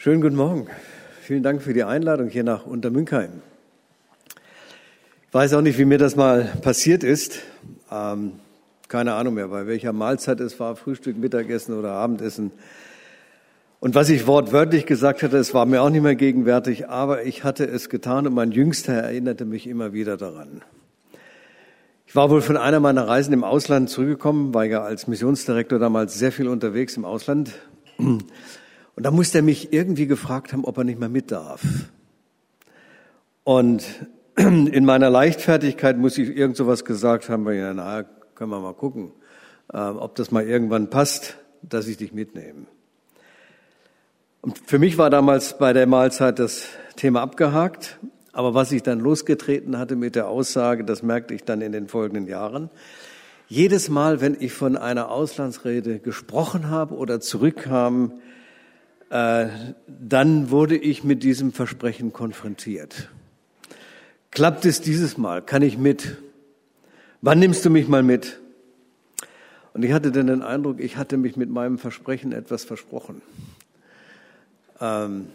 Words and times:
Schönen 0.00 0.20
guten 0.20 0.36
Morgen. 0.36 0.68
Vielen 1.22 1.42
Dank 1.42 1.60
für 1.60 1.74
die 1.74 1.82
Einladung 1.82 2.28
hier 2.28 2.44
nach 2.44 2.66
Untermünkheim. 2.66 3.42
Ich 5.26 5.34
weiß 5.34 5.54
auch 5.54 5.60
nicht, 5.60 5.76
wie 5.76 5.86
mir 5.86 5.98
das 5.98 6.14
mal 6.14 6.52
passiert 6.62 7.02
ist. 7.02 7.40
Ähm, 7.90 8.34
keine 8.86 9.14
Ahnung 9.14 9.34
mehr, 9.34 9.48
bei 9.48 9.66
welcher 9.66 9.92
Mahlzeit 9.92 10.38
es 10.38 10.60
war, 10.60 10.76
Frühstück, 10.76 11.18
Mittagessen 11.18 11.76
oder 11.76 11.94
Abendessen. 11.94 12.52
Und 13.80 13.96
was 13.96 14.08
ich 14.08 14.28
wortwörtlich 14.28 14.86
gesagt 14.86 15.24
hatte, 15.24 15.36
es 15.36 15.52
war 15.52 15.66
mir 15.66 15.82
auch 15.82 15.90
nicht 15.90 16.02
mehr 16.02 16.14
gegenwärtig, 16.14 16.88
aber 16.88 17.24
ich 17.24 17.42
hatte 17.42 17.66
es 17.66 17.88
getan 17.88 18.24
und 18.28 18.34
mein 18.34 18.52
Jüngster 18.52 18.92
erinnerte 18.92 19.46
mich 19.46 19.66
immer 19.66 19.92
wieder 19.92 20.16
daran. 20.16 20.62
Ich 22.06 22.14
war 22.14 22.30
wohl 22.30 22.40
von 22.40 22.56
einer 22.56 22.78
meiner 22.78 23.08
Reisen 23.08 23.32
im 23.32 23.42
Ausland 23.42 23.90
zurückgekommen, 23.90 24.54
war 24.54 24.64
ja 24.64 24.80
als 24.80 25.08
Missionsdirektor 25.08 25.80
damals 25.80 26.16
sehr 26.16 26.30
viel 26.30 26.46
unterwegs 26.46 26.96
im 26.96 27.04
Ausland 27.04 27.50
und 28.98 29.04
da 29.04 29.12
musste 29.12 29.38
er 29.38 29.42
mich 29.42 29.72
irgendwie 29.72 30.08
gefragt 30.08 30.52
haben, 30.52 30.64
ob 30.64 30.76
er 30.76 30.82
nicht 30.82 30.98
mehr 30.98 31.08
mit 31.08 31.30
darf. 31.30 31.62
Und 33.44 33.84
in 34.36 34.84
meiner 34.84 35.08
Leichtfertigkeit 35.08 35.96
muss 35.96 36.18
ich 36.18 36.36
irgend 36.36 36.56
sowas 36.56 36.84
gesagt 36.84 37.28
haben, 37.28 37.44
weil 37.44 37.58
ja, 37.58 37.72
na, 37.72 38.02
können 38.34 38.50
wir 38.50 38.58
mal 38.58 38.74
gucken, 38.74 39.12
äh, 39.72 39.78
ob 39.78 40.16
das 40.16 40.32
mal 40.32 40.42
irgendwann 40.42 40.90
passt, 40.90 41.36
dass 41.62 41.86
ich 41.86 41.96
dich 41.96 42.12
mitnehme. 42.12 42.66
Und 44.40 44.58
für 44.66 44.80
mich 44.80 44.98
war 44.98 45.10
damals 45.10 45.58
bei 45.58 45.72
der 45.72 45.86
Mahlzeit 45.86 46.40
das 46.40 46.66
Thema 46.96 47.22
abgehakt. 47.22 48.00
Aber 48.32 48.54
was 48.54 48.72
ich 48.72 48.82
dann 48.82 48.98
losgetreten 48.98 49.78
hatte 49.78 49.94
mit 49.94 50.16
der 50.16 50.26
Aussage, 50.26 50.82
das 50.82 51.04
merkte 51.04 51.34
ich 51.34 51.44
dann 51.44 51.60
in 51.60 51.70
den 51.70 51.86
folgenden 51.86 52.26
Jahren. 52.26 52.68
Jedes 53.46 53.90
Mal, 53.90 54.20
wenn 54.20 54.36
ich 54.40 54.52
von 54.54 54.76
einer 54.76 55.08
Auslandsrede 55.08 56.00
gesprochen 56.00 56.68
habe 56.68 56.96
oder 56.96 57.20
zurückkam, 57.20 58.14
dann 59.10 60.50
wurde 60.50 60.76
ich 60.76 61.04
mit 61.04 61.22
diesem 61.22 61.52
Versprechen 61.52 62.12
konfrontiert. 62.12 63.08
Klappt 64.30 64.64
es 64.66 64.80
dieses 64.80 65.16
Mal? 65.16 65.42
Kann 65.42 65.62
ich 65.62 65.78
mit? 65.78 66.18
Wann 67.22 67.38
nimmst 67.38 67.64
du 67.64 67.70
mich 67.70 67.88
mal 67.88 68.02
mit? 68.02 68.38
Und 69.72 69.84
ich 69.84 69.92
hatte 69.92 70.12
dann 70.12 70.26
den 70.26 70.42
Eindruck, 70.42 70.80
ich 70.80 70.96
hatte 70.96 71.16
mich 71.16 71.36
mit 71.36 71.50
meinem 71.50 71.78
Versprechen 71.78 72.32
etwas 72.32 72.64
versprochen. 72.64 73.22
Ähm, 74.80 75.28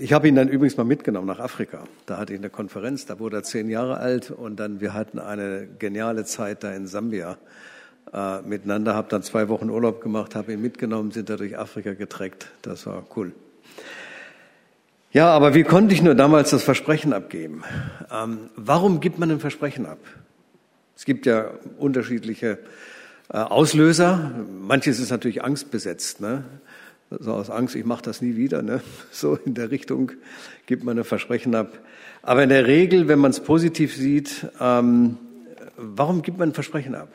ich 0.00 0.12
habe 0.12 0.26
ihn 0.26 0.34
dann 0.34 0.48
übrigens 0.48 0.76
mal 0.76 0.84
mitgenommen 0.84 1.26
nach 1.26 1.38
Afrika. 1.38 1.84
Da 2.06 2.18
hatte 2.18 2.32
ich 2.32 2.38
eine 2.38 2.50
Konferenz, 2.50 3.06
da 3.06 3.18
wurde 3.18 3.36
er 3.38 3.42
zehn 3.42 3.68
Jahre 3.68 3.98
alt 3.98 4.30
und 4.30 4.56
dann 4.58 4.80
wir 4.80 4.94
hatten 4.94 5.18
eine 5.18 5.68
geniale 5.78 6.24
Zeit 6.24 6.64
da 6.64 6.72
in 6.72 6.86
Sambia 6.86 7.38
äh, 8.12 8.42
miteinander, 8.42 8.94
habe 8.94 9.08
dann 9.08 9.22
zwei 9.22 9.48
Wochen 9.48 9.70
Urlaub 9.70 10.00
gemacht, 10.00 10.34
habe 10.34 10.52
ihn 10.52 10.62
mitgenommen, 10.62 11.12
sind 11.12 11.30
da 11.30 11.36
durch 11.36 11.58
Afrika 11.58 11.94
getreckt. 11.94 12.48
Das 12.62 12.86
war 12.86 13.04
cool. 13.16 13.32
Ja, 15.12 15.28
aber 15.28 15.54
wie 15.54 15.62
konnte 15.62 15.94
ich 15.94 16.02
nur 16.02 16.14
damals 16.14 16.50
das 16.50 16.62
Versprechen 16.62 17.12
abgeben? 17.12 17.64
Ähm, 18.10 18.50
warum 18.56 19.00
gibt 19.00 19.18
man 19.18 19.30
ein 19.30 19.40
Versprechen 19.40 19.84
ab? 19.84 19.98
Es 20.96 21.04
gibt 21.04 21.26
ja 21.26 21.50
unterschiedliche 21.78 22.58
äh, 23.28 23.36
Auslöser. 23.36 24.32
Manches 24.60 24.98
ist 25.00 25.10
natürlich 25.10 25.44
angstbesetzt. 25.44 26.20
Ne? 26.20 26.44
So 27.10 27.32
aus 27.32 27.50
Angst, 27.50 27.74
ich 27.74 27.84
mache 27.84 28.02
das 28.02 28.22
nie 28.22 28.36
wieder. 28.36 28.62
Ne? 28.62 28.80
So 29.10 29.36
in 29.36 29.54
der 29.54 29.70
Richtung 29.70 30.12
gibt 30.66 30.84
man 30.84 30.98
ein 30.98 31.04
Versprechen 31.04 31.54
ab. 31.54 31.78
Aber 32.22 32.42
in 32.42 32.48
der 32.48 32.66
Regel, 32.66 33.08
wenn 33.08 33.18
man 33.18 33.32
es 33.32 33.40
positiv 33.40 33.94
sieht, 33.94 34.46
ähm, 34.60 35.18
warum 35.76 36.22
gibt 36.22 36.38
man 36.38 36.50
ein 36.50 36.54
Versprechen 36.54 36.94
ab? 36.94 37.08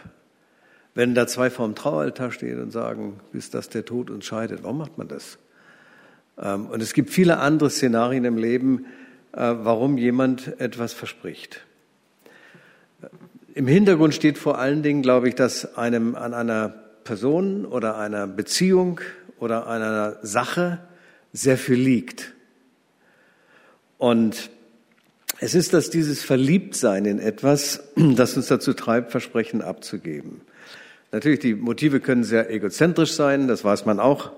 Wenn 0.97 1.13
da 1.13 1.27
zwei 1.27 1.51
vorm 1.51 1.75
Traualtar 1.75 2.31
stehen 2.31 2.59
und 2.59 2.71
sagen, 2.71 3.19
bis 3.31 3.51
dass 3.51 3.69
der 3.69 3.85
Tod 3.85 4.09
uns 4.09 4.25
scheidet, 4.25 4.63
warum 4.63 4.79
macht 4.79 4.97
man 4.97 5.07
das? 5.07 5.37
Ähm, 6.41 6.65
und 6.65 6.81
es 6.81 6.93
gibt 6.93 7.11
viele 7.11 7.37
andere 7.37 7.69
Szenarien 7.69 8.25
im 8.25 8.35
Leben, 8.35 8.87
äh, 9.31 9.53
warum 9.59 9.99
jemand 9.99 10.59
etwas 10.59 10.93
verspricht. 10.93 11.61
Im 13.53 13.67
Hintergrund 13.67 14.15
steht 14.15 14.39
vor 14.39 14.57
allen 14.57 14.81
Dingen, 14.81 15.03
glaube 15.03 15.29
ich, 15.29 15.35
dass 15.35 15.77
einem 15.77 16.15
an 16.15 16.33
einer 16.33 16.69
Person 17.03 17.67
oder 17.67 17.99
einer 17.99 18.25
Beziehung 18.25 18.99
oder 19.37 19.67
einer 19.67 20.17
Sache 20.23 20.79
sehr 21.31 21.59
viel 21.59 21.77
liegt. 21.77 22.33
Und 23.99 24.49
es 25.41 25.53
ist 25.53 25.75
dass 25.75 25.91
dieses 25.91 26.23
Verliebtsein 26.23 27.05
in 27.05 27.19
etwas, 27.19 27.83
das 27.95 28.35
uns 28.35 28.47
dazu 28.47 28.73
treibt, 28.73 29.11
Versprechen 29.11 29.61
abzugeben. 29.61 30.41
Natürlich, 31.11 31.39
die 31.39 31.55
Motive 31.55 31.99
können 31.99 32.23
sehr 32.23 32.49
egozentrisch 32.49 33.13
sein, 33.13 33.47
das 33.47 33.63
weiß 33.63 33.85
man 33.85 33.99
auch. 33.99 34.31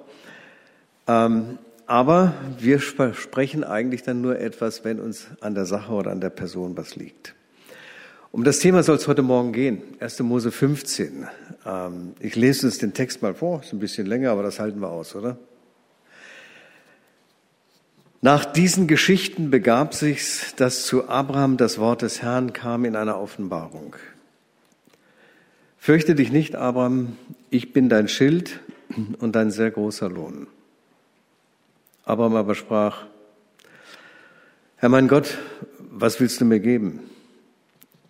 Ähm, 1.08 1.58
aber 1.88 2.36
wir 2.60 2.80
sprechen 2.80 3.64
eigentlich 3.64 4.04
dann 4.04 4.22
nur 4.22 4.40
etwas, 4.40 4.86
wenn 4.86 5.00
uns 5.00 5.28
an 5.42 5.56
der 5.56 5.66
Sache 5.66 5.92
oder 5.92 6.12
an 6.12 6.22
der 6.22 6.30
Person 6.30 6.78
was 6.78 6.96
liegt. 6.96 7.34
Um 8.32 8.44
das 8.44 8.60
Thema 8.60 8.84
soll 8.84 8.98
es 8.98 9.08
heute 9.08 9.24
Morgen 9.24 9.54
gehen. 9.54 9.82
1. 10.00 10.20
Mose 10.20 10.52
15. 10.52 11.28
Ähm, 11.66 12.14
ich 12.20 12.36
lese 12.36 12.68
uns 12.68 12.78
den 12.78 12.94
Text 12.94 13.24
mal 13.24 13.34
vor. 13.34 13.62
Ist 13.62 13.74
ein 13.74 13.80
bisschen 13.80 14.06
länger, 14.06 14.30
aber 14.30 14.44
das 14.44 14.60
halten 14.60 14.82
wir 14.82 14.90
aus, 14.90 15.16
oder? 15.16 15.40
Nach 18.22 18.46
diesen 18.46 18.88
Geschichten 18.88 19.50
begab 19.50 19.96
sich's, 19.96 20.54
dass 20.58 20.86
zu 20.86 21.10
Abraham 21.10 21.58
das 21.58 21.80
Wort 21.80 22.04
des 22.04 22.22
Herrn 22.22 22.54
kam 22.54 22.86
in 22.86 22.96
einer 22.96 23.20
Offenbarung. 23.20 23.96
Fürchte 25.82 26.14
dich 26.14 26.32
nicht, 26.32 26.56
Abraham, 26.56 27.16
ich 27.50 27.72
bin 27.72 27.88
dein 27.88 28.10
Schild 28.10 28.60
und 29.20 29.36
dein 29.36 29.50
sehr 29.50 29.72
großer 29.72 30.10
Lohn. 30.10 30.48
Abraham 32.04 32.36
aber 32.36 32.54
sprach, 32.54 33.06
Herr 34.76 34.90
mein 34.90 35.08
Gott, 35.08 35.38
was 35.90 36.20
willst 36.20 36.42
du 36.42 36.46
mir 36.46 36.60
geben? 36.60 37.00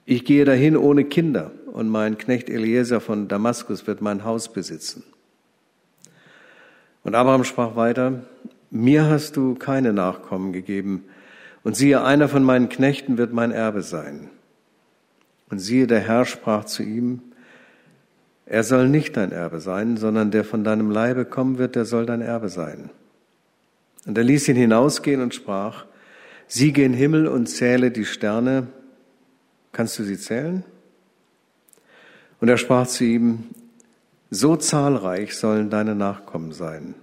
Ich 0.05 0.25
gehe 0.25 0.45
dahin 0.45 0.75
ohne 0.77 1.05
Kinder 1.05 1.51
und 1.71 1.89
mein 1.89 2.17
Knecht 2.17 2.49
Eliezer 2.49 3.01
von 3.01 3.27
Damaskus 3.27 3.85
wird 3.85 4.01
mein 4.01 4.23
Haus 4.23 4.51
besitzen. 4.51 5.03
Und 7.03 7.13
Abraham 7.13 7.43
sprach 7.43 7.75
weiter, 7.75 8.23
mir 8.71 9.05
hast 9.05 9.37
du 9.37 9.53
keine 9.53 9.93
Nachkommen 9.93 10.53
gegeben 10.53 11.05
und 11.63 11.75
siehe, 11.75 12.03
einer 12.03 12.29
von 12.29 12.43
meinen 12.43 12.67
Knechten 12.67 13.19
wird 13.19 13.31
mein 13.31 13.51
Erbe 13.51 13.83
sein. 13.83 14.29
Und 15.51 15.59
siehe, 15.59 15.85
der 15.85 15.99
Herr 15.99 16.25
sprach 16.25 16.65
zu 16.65 16.81
ihm, 16.81 17.21
er 18.49 18.63
soll 18.63 18.89
nicht 18.89 19.15
dein 19.15 19.31
Erbe 19.31 19.59
sein, 19.59 19.95
sondern 19.95 20.31
der 20.31 20.43
von 20.43 20.63
deinem 20.63 20.89
Leibe 20.89 21.23
kommen 21.23 21.59
wird, 21.59 21.75
der 21.75 21.85
soll 21.85 22.07
dein 22.07 22.21
Erbe 22.21 22.49
sein. 22.49 22.89
Und 24.07 24.17
er 24.17 24.23
ließ 24.23 24.47
ihn 24.47 24.55
hinausgehen 24.55 25.21
und 25.21 25.35
sprach, 25.35 25.85
sieh 26.47 26.71
gen 26.71 26.93
Himmel 26.93 27.27
und 27.27 27.45
zähle 27.45 27.91
die 27.91 28.05
Sterne. 28.05 28.65
Kannst 29.71 29.99
du 29.99 30.03
sie 30.03 30.17
zählen? 30.17 30.63
Und 32.41 32.49
er 32.49 32.57
sprach 32.57 32.87
zu 32.87 33.03
ihm, 33.03 33.43
so 34.31 34.55
zahlreich 34.55 35.35
sollen 35.37 35.69
deine 35.69 35.93
Nachkommen 35.93 36.51
sein. 36.51 36.95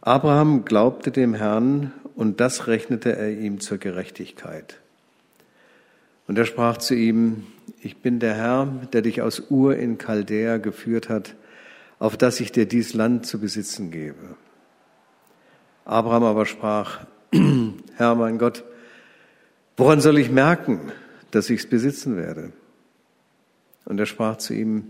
Abraham 0.00 0.64
glaubte 0.64 1.12
dem 1.12 1.34
Herrn 1.34 1.92
und 2.16 2.40
das 2.40 2.66
rechnete 2.66 3.14
er 3.14 3.30
ihm 3.30 3.60
zur 3.60 3.78
Gerechtigkeit. 3.78 4.80
Und 6.26 6.36
er 6.36 6.46
sprach 6.46 6.78
zu 6.78 6.96
ihm, 6.96 7.46
ich 7.82 7.98
bin 7.98 8.20
der 8.20 8.34
Herr, 8.34 8.66
der 8.92 9.02
dich 9.02 9.22
aus 9.22 9.50
Ur 9.50 9.76
in 9.76 9.98
Chaldea 9.98 10.58
geführt 10.58 11.08
hat, 11.08 11.34
auf 11.98 12.16
dass 12.16 12.40
ich 12.40 12.52
dir 12.52 12.66
dies 12.66 12.94
Land 12.94 13.26
zu 13.26 13.40
besitzen 13.40 13.90
gebe. 13.90 14.36
Abraham 15.84 16.24
aber 16.24 16.46
sprach, 16.46 17.00
Herr 17.96 18.14
mein 18.14 18.38
Gott, 18.38 18.64
woran 19.76 20.00
soll 20.00 20.18
ich 20.18 20.30
merken, 20.30 20.92
dass 21.30 21.50
ich 21.50 21.60
es 21.60 21.68
besitzen 21.68 22.16
werde? 22.16 22.52
Und 23.84 23.98
er 23.98 24.06
sprach 24.06 24.36
zu 24.36 24.54
ihm, 24.54 24.84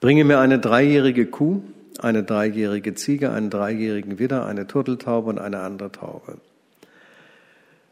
bringe 0.00 0.24
mir 0.24 0.40
eine 0.40 0.58
dreijährige 0.58 1.26
Kuh, 1.26 1.62
eine 1.98 2.24
dreijährige 2.24 2.94
Ziege, 2.94 3.30
einen 3.30 3.50
dreijährigen 3.50 4.18
Widder, 4.18 4.46
eine 4.46 4.66
Turteltaube 4.66 5.30
und 5.30 5.38
eine 5.38 5.60
andere 5.60 5.92
Taube. 5.92 6.38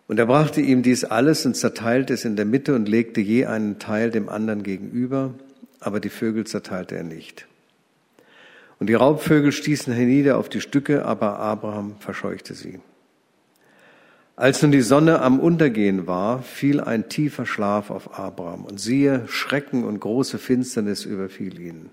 Und 0.07 0.19
er 0.19 0.27
brachte 0.27 0.61
ihm 0.61 0.83
dies 0.83 1.05
alles 1.05 1.47
und 1.47 1.57
zerteilte 1.57 2.13
es 2.13 2.25
in 2.25 2.37
der 2.37 2.45
Mitte 2.45 2.75
und 2.75 2.89
legte 2.89 3.21
je 3.21 3.47
einen 3.47 3.79
Teil 3.79 4.11
dem 4.11 4.29
anderen 4.29 4.63
gegenüber, 4.63 5.35
aber 5.81 5.99
die 6.01 6.11
Vögel 6.11 6.47
zerteilte 6.47 6.97
er 6.97 7.05
nicht. 7.05 7.47
Und 8.79 8.89
die 8.89 8.95
Raubvögel 8.95 9.53
stießen 9.53 9.95
hernieder 9.95 10.37
auf 10.37 10.49
die 10.49 10.61
Stücke, 10.61 11.07
aber 11.07 11.39
Abraham 11.39 11.97
verscheuchte 12.01 12.55
sie. 12.55 12.81
Als 14.37 14.61
nun 14.61 14.73
die 14.73 14.83
Sonne 14.83 15.23
am 15.23 15.39
Untergehen 15.39 16.07
war, 16.07 16.43
fiel 16.43 16.81
ein 16.81 17.09
tiefer 17.09 17.47
Schlaf 17.47 17.91
auf 17.91 18.19
Abraham, 18.19 18.65
und 18.65 18.81
siehe, 18.81 19.27
Schrecken 19.29 19.85
und 19.85 20.01
große 20.01 20.39
Finsternis 20.39 21.05
überfiel 21.05 21.59
ihn. 21.61 21.89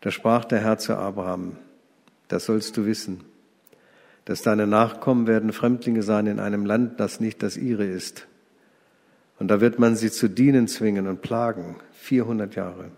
Da 0.00 0.10
sprach 0.10 0.44
der 0.44 0.60
Herr 0.60 0.78
zu 0.78 0.96
Abraham, 0.96 1.56
das 2.26 2.44
sollst 2.44 2.76
du 2.76 2.84
wissen 2.84 3.24
dass 4.28 4.42
deine 4.42 4.66
Nachkommen 4.66 5.26
werden 5.26 5.54
Fremdlinge 5.54 6.02
sein 6.02 6.26
in 6.26 6.38
einem 6.38 6.66
Land, 6.66 7.00
das 7.00 7.18
nicht 7.18 7.42
das 7.42 7.56
ihre 7.56 7.86
ist. 7.86 8.26
Und 9.38 9.48
da 9.48 9.62
wird 9.62 9.78
man 9.78 9.96
sie 9.96 10.10
zu 10.10 10.28
dienen 10.28 10.68
zwingen 10.68 11.06
und 11.06 11.22
plagen, 11.22 11.76
400 11.92 12.54
Jahre. 12.54 12.90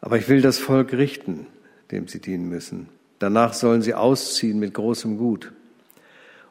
Aber 0.00 0.16
ich 0.16 0.30
will 0.30 0.40
das 0.40 0.58
Volk 0.58 0.94
richten, 0.94 1.46
dem 1.90 2.08
sie 2.08 2.20
dienen 2.20 2.48
müssen. 2.48 2.88
Danach 3.18 3.52
sollen 3.52 3.82
sie 3.82 3.92
ausziehen 3.92 4.58
mit 4.58 4.72
großem 4.72 5.18
Gut. 5.18 5.52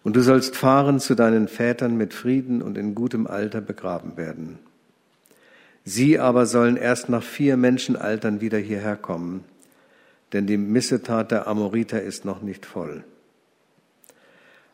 Und 0.04 0.16
du 0.16 0.22
sollst 0.22 0.56
fahren 0.56 1.00
zu 1.00 1.16
deinen 1.16 1.48
Vätern 1.48 1.98
mit 1.98 2.14
Frieden 2.14 2.62
und 2.62 2.78
in 2.78 2.94
gutem 2.94 3.26
Alter 3.26 3.60
begraben 3.60 4.18
werden. 4.18 4.60
Sie 5.84 6.20
aber 6.20 6.46
sollen 6.46 6.78
erst 6.78 7.10
nach 7.10 7.24
vier 7.24 7.58
Menschenaltern 7.58 8.40
wieder 8.40 8.60
hierher 8.60 8.98
kommen, 8.98 9.46
denn 10.34 10.48
die 10.48 10.58
Missetat 10.58 11.32
der 11.32 11.48
Amoriter 11.48 12.02
ist 12.02 12.26
noch 12.26 12.42
nicht 12.42 12.66
voll. 12.66 13.04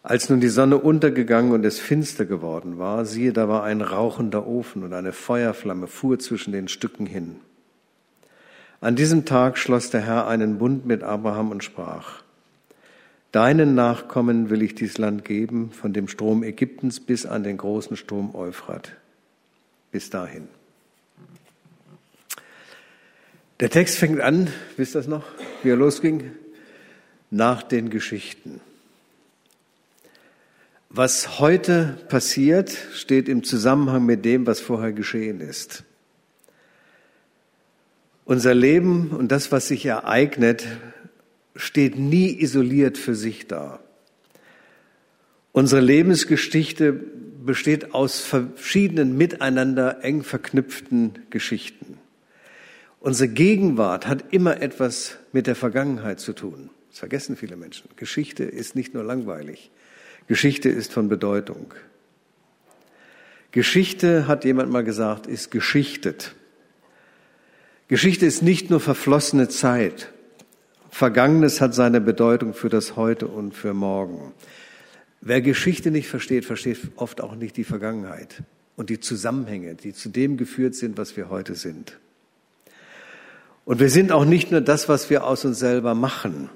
Als 0.04 0.30
nun 0.30 0.40
die 0.40 0.50
Sonne 0.50 0.78
untergegangen 0.78 1.52
und 1.52 1.66
es 1.66 1.80
finster 1.80 2.26
geworden 2.26 2.78
war, 2.78 3.06
siehe, 3.06 3.34
da 3.34 3.50
war 3.50 3.64
ein 3.64 3.82
rauchender 3.82 4.46
Ofen 4.46 4.84
und 4.84 4.94
eine 4.94 5.14
Feuerflamme 5.14 5.88
fuhr 5.88 6.20
zwischen 6.20 6.52
den 6.52 6.68
Stücken 6.68 7.08
hin. 7.08 7.38
An 8.82 8.96
diesem 8.96 9.26
Tag 9.26 9.58
schloss 9.58 9.90
der 9.90 10.02
Herr 10.02 10.28
einen 10.28 10.60
Bund 10.60 10.86
mit 10.86 11.02
Abraham 11.02 11.50
und 11.50 11.64
sprach, 11.64 12.22
Deinen 13.32 13.76
Nachkommen 13.76 14.50
will 14.50 14.62
ich 14.62 14.76
dies 14.76 14.98
Land 14.98 15.26
geben, 15.26 15.72
von 15.72 15.92
dem 15.92 16.08
Strom 16.08 16.44
Ägyptens 16.44 17.00
bis 17.00 17.26
an 17.26 17.44
den 17.44 17.58
großen 17.58 17.98
Strom 17.98 18.34
Euphrat. 18.36 18.94
Bis 19.92 20.10
dahin. 20.10 20.48
Der 23.62 23.70
Text 23.70 23.98
fängt 23.98 24.20
an, 24.20 24.50
wisst 24.76 24.96
ihr 24.96 25.00
das 25.00 25.08
noch, 25.08 25.24
wie 25.64 25.70
er 25.70 25.78
losging? 25.78 26.32
Nach 27.32 27.64
den 27.64 27.90
Geschichten. 27.90 28.60
Was 30.90 31.40
heute 31.40 31.98
passiert, 32.10 32.76
steht 32.94 33.30
im 33.30 33.44
Zusammenhang 33.44 34.06
mit 34.06 34.26
dem, 34.26 34.46
was 34.46 34.60
vorher 34.60 34.92
geschehen 34.92 35.40
ist. 35.40 35.84
Unser 38.26 38.54
Leben 38.54 39.12
und 39.12 39.32
das, 39.32 39.54
was 39.54 39.70
sich 39.70 39.86
ereignet, 39.86 40.66
steht 41.56 41.98
nie 41.98 42.38
isoliert 42.38 42.98
für 42.98 43.16
sich 43.16 43.48
da. 43.48 43.80
Unsere 45.54 45.82
Lebensgeschichte 45.82 46.92
besteht 46.92 47.94
aus 47.94 48.20
verschiedenen 48.20 49.18
miteinander 49.18 50.04
eng 50.04 50.24
verknüpften 50.24 51.20
Geschichten. 51.30 51.98
Unsere 53.06 53.30
Gegenwart 53.30 54.08
hat 54.08 54.34
immer 54.34 54.64
etwas 54.64 55.18
mit 55.32 55.46
der 55.46 55.54
Vergangenheit 55.54 56.20
zu 56.20 56.34
tun. 56.34 56.72
Das 56.90 56.98
vergessen 56.98 57.38
viele 57.38 57.56
Menschen. 57.56 57.88
Geschichte 57.98 58.44
ist 58.44 58.76
nicht 58.76 58.96
nur 58.96 59.04
langweilig. 59.04 59.70
Geschichte 60.28 60.70
ist 60.70 60.92
von 60.92 61.08
Bedeutung. 61.08 61.76
Geschichte, 63.52 64.26
hat 64.26 64.44
jemand 64.44 64.72
mal 64.72 64.84
gesagt, 64.84 65.28
ist 65.28 65.52
geschichtet. 65.52 66.34
Geschichte 67.90 68.26
ist 68.26 68.42
nicht 68.42 68.72
nur 68.72 68.80
verflossene 68.80 69.50
Zeit. 69.50 70.12
Vergangenes 70.90 71.62
hat 71.62 71.76
seine 71.76 72.02
Bedeutung 72.02 72.56
für 72.56 72.70
das 72.70 72.96
Heute 72.96 73.28
und 73.28 73.54
für 73.54 73.76
morgen. 73.76 74.34
Wer 75.22 75.44
Geschichte 75.44 75.92
nicht 75.92 76.08
versteht, 76.08 76.46
versteht 76.46 76.80
oft 76.96 77.22
auch 77.22 77.36
nicht 77.36 77.56
die 77.56 77.66
Vergangenheit 77.66 78.42
und 78.76 78.90
die 78.90 79.00
Zusammenhänge, 79.00 79.76
die 79.76 79.94
zu 79.94 80.10
dem 80.10 80.38
geführt 80.38 80.74
sind, 80.74 80.98
was 80.98 81.16
wir 81.16 81.30
heute 81.30 81.54
sind. 81.54 82.00
Und 83.66 83.80
wir 83.80 83.90
sind 83.90 84.12
auch 84.12 84.26
nicht 84.26 84.52
nur 84.52 84.62
das, 84.62 84.88
was 84.88 85.10
wir 85.10 85.26
aus 85.26 85.44
uns 85.44 85.58
selber 85.58 85.96
machen. 85.96 86.50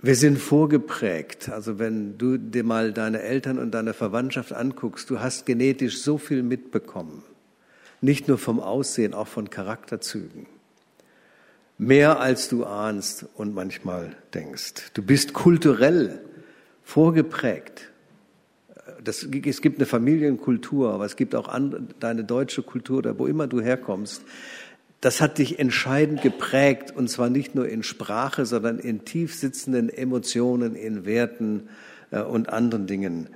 Wir 0.00 0.14
sind 0.14 0.38
vorgeprägt. 0.38 1.48
Also 1.50 1.78
wenn 1.78 2.16
du 2.16 2.38
dir 2.38 2.64
mal 2.64 2.92
deine 2.92 3.20
Eltern 3.20 3.58
und 3.58 3.72
deine 3.72 3.92
Verwandtschaft 3.92 4.52
anguckst, 4.52 5.10
du 5.10 5.20
hast 5.20 5.44
genetisch 5.46 6.02
so 6.02 6.16
viel 6.16 6.44
mitbekommen. 6.44 7.24
Nicht 8.00 8.28
nur 8.28 8.38
vom 8.38 8.60
Aussehen, 8.60 9.12
auch 9.12 9.26
von 9.26 9.50
Charakterzügen. 9.50 10.46
Mehr 11.76 12.20
als 12.20 12.48
du 12.48 12.64
ahnst 12.64 13.26
und 13.34 13.54
manchmal 13.54 14.14
denkst. 14.32 14.92
Du 14.94 15.02
bist 15.02 15.32
kulturell 15.32 16.20
vorgeprägt. 16.84 17.90
Das, 19.02 19.22
es 19.24 19.60
gibt 19.60 19.78
eine 19.78 19.86
Familienkultur, 19.86 20.92
aber 20.92 21.06
es 21.06 21.16
gibt 21.16 21.34
auch 21.34 21.48
andere, 21.48 21.82
deine 21.98 22.24
deutsche 22.24 22.62
Kultur, 22.62 22.98
oder 22.98 23.18
wo 23.18 23.26
immer 23.26 23.46
du 23.46 23.60
herkommst 23.60 24.22
das 25.00 25.20
hat 25.20 25.38
dich 25.38 25.58
entscheidend 25.58 26.20
geprägt, 26.20 26.94
und 26.94 27.08
zwar 27.08 27.30
nicht 27.30 27.54
nur 27.54 27.68
in 27.68 27.82
Sprache, 27.82 28.44
sondern 28.44 28.78
in 28.78 29.04
tief 29.04 29.34
sitzenden 29.34 29.88
Emotionen, 29.88 30.74
in 30.74 31.06
Werten 31.06 31.68
äh, 32.10 32.20
und 32.20 32.50
anderen 32.50 32.86
Dingen. 32.86 33.30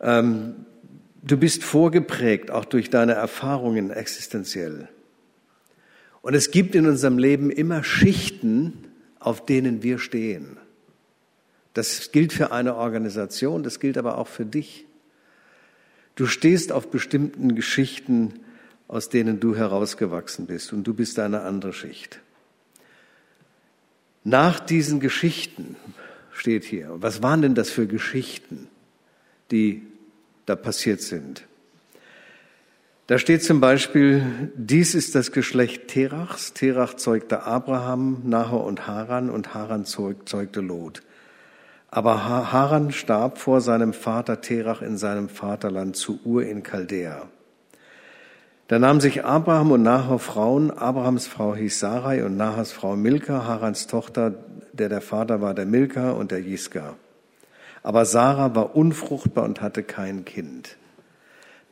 Ähm, 0.00 0.64
du 1.22 1.36
bist 1.36 1.62
vorgeprägt, 1.62 2.50
auch 2.50 2.64
durch 2.64 2.88
deine 2.88 3.12
Erfahrungen 3.12 3.90
existenziell. 3.90 4.88
Und 6.22 6.34
es 6.34 6.50
gibt 6.50 6.74
in 6.74 6.86
unserem 6.86 7.18
Leben 7.18 7.50
immer 7.50 7.84
Schichten, 7.84 8.88
auf 9.18 9.44
denen 9.44 9.82
wir 9.82 9.98
stehen. 9.98 10.56
Das 11.74 12.12
gilt 12.12 12.32
für 12.32 12.50
eine 12.50 12.76
Organisation, 12.76 13.62
das 13.62 13.78
gilt 13.78 13.98
aber 13.98 14.18
auch 14.18 14.26
für 14.26 14.46
dich. 14.46 14.86
Du 16.14 16.26
stehst 16.26 16.72
auf 16.72 16.90
bestimmten 16.90 17.54
Geschichten, 17.54 18.40
aus 18.90 19.08
denen 19.08 19.38
du 19.38 19.54
herausgewachsen 19.54 20.46
bist 20.46 20.72
und 20.72 20.82
du 20.82 20.94
bist 20.94 21.20
eine 21.20 21.42
andere 21.42 21.72
Schicht. 21.72 22.18
Nach 24.24 24.58
diesen 24.58 24.98
Geschichten 24.98 25.76
steht 26.32 26.64
hier, 26.64 26.90
was 26.96 27.22
waren 27.22 27.40
denn 27.40 27.54
das 27.54 27.70
für 27.70 27.86
Geschichten, 27.86 28.66
die 29.52 29.82
da 30.44 30.56
passiert 30.56 31.02
sind? 31.02 31.44
Da 33.06 33.18
steht 33.18 33.44
zum 33.44 33.60
Beispiel, 33.60 34.50
dies 34.56 34.96
ist 34.96 35.14
das 35.14 35.30
Geschlecht 35.30 35.86
Terachs. 35.86 36.52
Terach 36.52 36.94
zeugte 36.94 37.44
Abraham, 37.44 38.22
Nahor 38.24 38.64
und 38.64 38.88
Haran 38.88 39.30
und 39.30 39.54
Haran 39.54 39.84
zeugte 39.84 40.60
Lot. 40.60 41.02
Aber 41.92 42.24
Haran 42.52 42.90
starb 42.90 43.38
vor 43.38 43.60
seinem 43.60 43.92
Vater 43.92 44.40
Terach 44.40 44.82
in 44.82 44.96
seinem 44.98 45.28
Vaterland 45.28 45.94
zu 45.94 46.18
Ur 46.24 46.42
in 46.42 46.64
Chaldea. 46.64 47.28
Da 48.70 48.78
nahmen 48.78 49.00
sich 49.00 49.24
Abraham 49.24 49.72
und 49.72 49.82
Nahor 49.82 50.20
Frauen. 50.20 50.70
Abrahams 50.70 51.26
Frau 51.26 51.56
hieß 51.56 51.80
Sarai 51.80 52.24
und 52.24 52.36
Nahors 52.36 52.70
Frau 52.70 52.94
Milka, 52.94 53.44
Harans 53.44 53.88
Tochter, 53.88 54.32
der 54.72 54.88
der 54.88 55.00
Vater 55.00 55.40
war 55.40 55.54
der 55.54 55.66
Milka 55.66 56.12
und 56.12 56.30
der 56.30 56.40
Jiska. 56.40 56.94
Aber 57.82 58.04
Sarah 58.04 58.54
war 58.54 58.76
unfruchtbar 58.76 59.44
und 59.44 59.60
hatte 59.60 59.82
kein 59.82 60.24
Kind. 60.24 60.76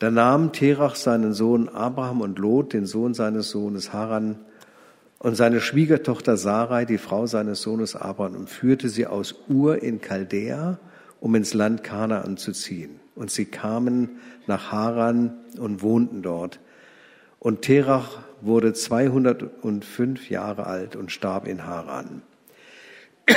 Da 0.01 0.11
nahm 0.11 0.51
Terach 0.51 0.97
seinen 0.97 1.35
Sohn 1.35 1.69
Abraham 1.69 2.21
und 2.21 2.41
Lot, 2.41 2.73
den 2.73 2.85
Sohn 2.85 3.15
seines 3.15 3.51
Sohnes 3.51 3.93
Haran, 3.93 4.41
und 5.21 5.37
seine 5.37 5.61
Schwiegertochter 5.61 6.37
Sarai, 6.37 6.85
die 6.85 6.99
Frau 6.99 7.27
seines 7.27 7.63
Sohnes 7.63 7.95
Abraham, 7.95 8.35
und 8.35 8.51
führte 8.51 8.89
sie 8.89 9.07
aus 9.07 9.37
Ur 9.49 9.85
in 9.85 10.01
Chaldea, 10.01 10.81
um 11.21 11.37
ins 11.37 11.55
Land 11.55 11.85
Kanaan 11.85 12.39
zu 12.39 12.51
ziehen. 12.51 12.99
Und 13.15 13.31
sie 13.31 13.45
kamen 13.45 14.19
nach 14.49 14.73
Haran 14.73 15.35
und 15.61 15.81
wohnten 15.81 16.23
dort. 16.23 16.59
Und 17.41 17.63
Terach 17.63 18.19
wurde 18.41 18.73
205 18.73 20.31
Jahre 20.31 20.67
alt 20.67 20.97
und 20.97 21.13
starb 21.13 21.47
in 21.47 21.67
Haran. 21.67 22.23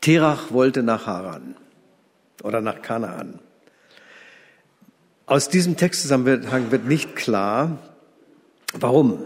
Terach 0.00 0.52
wollte 0.52 0.82
nach 0.82 1.06
Haran 1.06 1.56
oder 2.42 2.60
nach 2.60 2.82
Kanaan. 2.82 3.40
Aus 5.26 5.48
diesem 5.48 5.76
Textzusammenhang 5.76 6.70
wird 6.70 6.84
nicht 6.84 7.16
klar, 7.16 7.78
warum. 8.72 9.24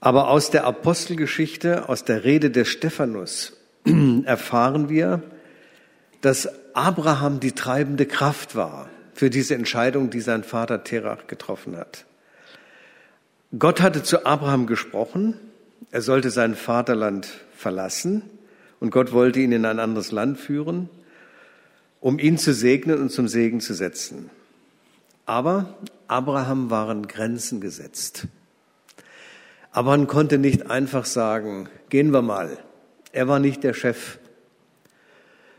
Aber 0.00 0.28
aus 0.28 0.50
der 0.50 0.64
Apostelgeschichte, 0.64 1.88
aus 1.88 2.04
der 2.04 2.24
Rede 2.24 2.50
des 2.50 2.68
Stephanus 2.68 3.56
erfahren 4.24 4.88
wir, 4.88 5.22
dass 6.20 6.48
Abraham 6.74 7.40
die 7.40 7.52
treibende 7.52 8.06
Kraft 8.06 8.54
war 8.54 8.88
für 9.14 9.30
diese 9.30 9.54
Entscheidung, 9.54 10.10
die 10.10 10.20
sein 10.20 10.44
Vater 10.44 10.84
Terach 10.84 11.26
getroffen 11.26 11.76
hat. 11.76 12.04
Gott 13.58 13.80
hatte 13.80 14.02
zu 14.02 14.26
Abraham 14.26 14.66
gesprochen, 14.66 15.38
er 15.92 16.02
sollte 16.02 16.30
sein 16.30 16.56
Vaterland 16.56 17.28
verlassen 17.56 18.22
und 18.80 18.90
Gott 18.90 19.12
wollte 19.12 19.40
ihn 19.40 19.52
in 19.52 19.64
ein 19.64 19.78
anderes 19.78 20.10
Land 20.10 20.38
führen, 20.38 20.88
um 22.00 22.18
ihn 22.18 22.36
zu 22.36 22.52
segnen 22.52 23.00
und 23.00 23.10
zum 23.10 23.28
Segen 23.28 23.60
zu 23.60 23.72
setzen. 23.74 24.28
Aber 25.24 25.74
Abraham 26.08 26.70
waren 26.70 27.06
Grenzen 27.06 27.60
gesetzt. 27.60 28.26
Abraham 29.70 30.06
konnte 30.06 30.38
nicht 30.38 30.70
einfach 30.70 31.04
sagen, 31.04 31.68
gehen 31.88 32.12
wir 32.12 32.22
mal. 32.22 32.58
Er 33.12 33.28
war 33.28 33.38
nicht 33.38 33.64
der 33.64 33.74
Chef. 33.74 34.18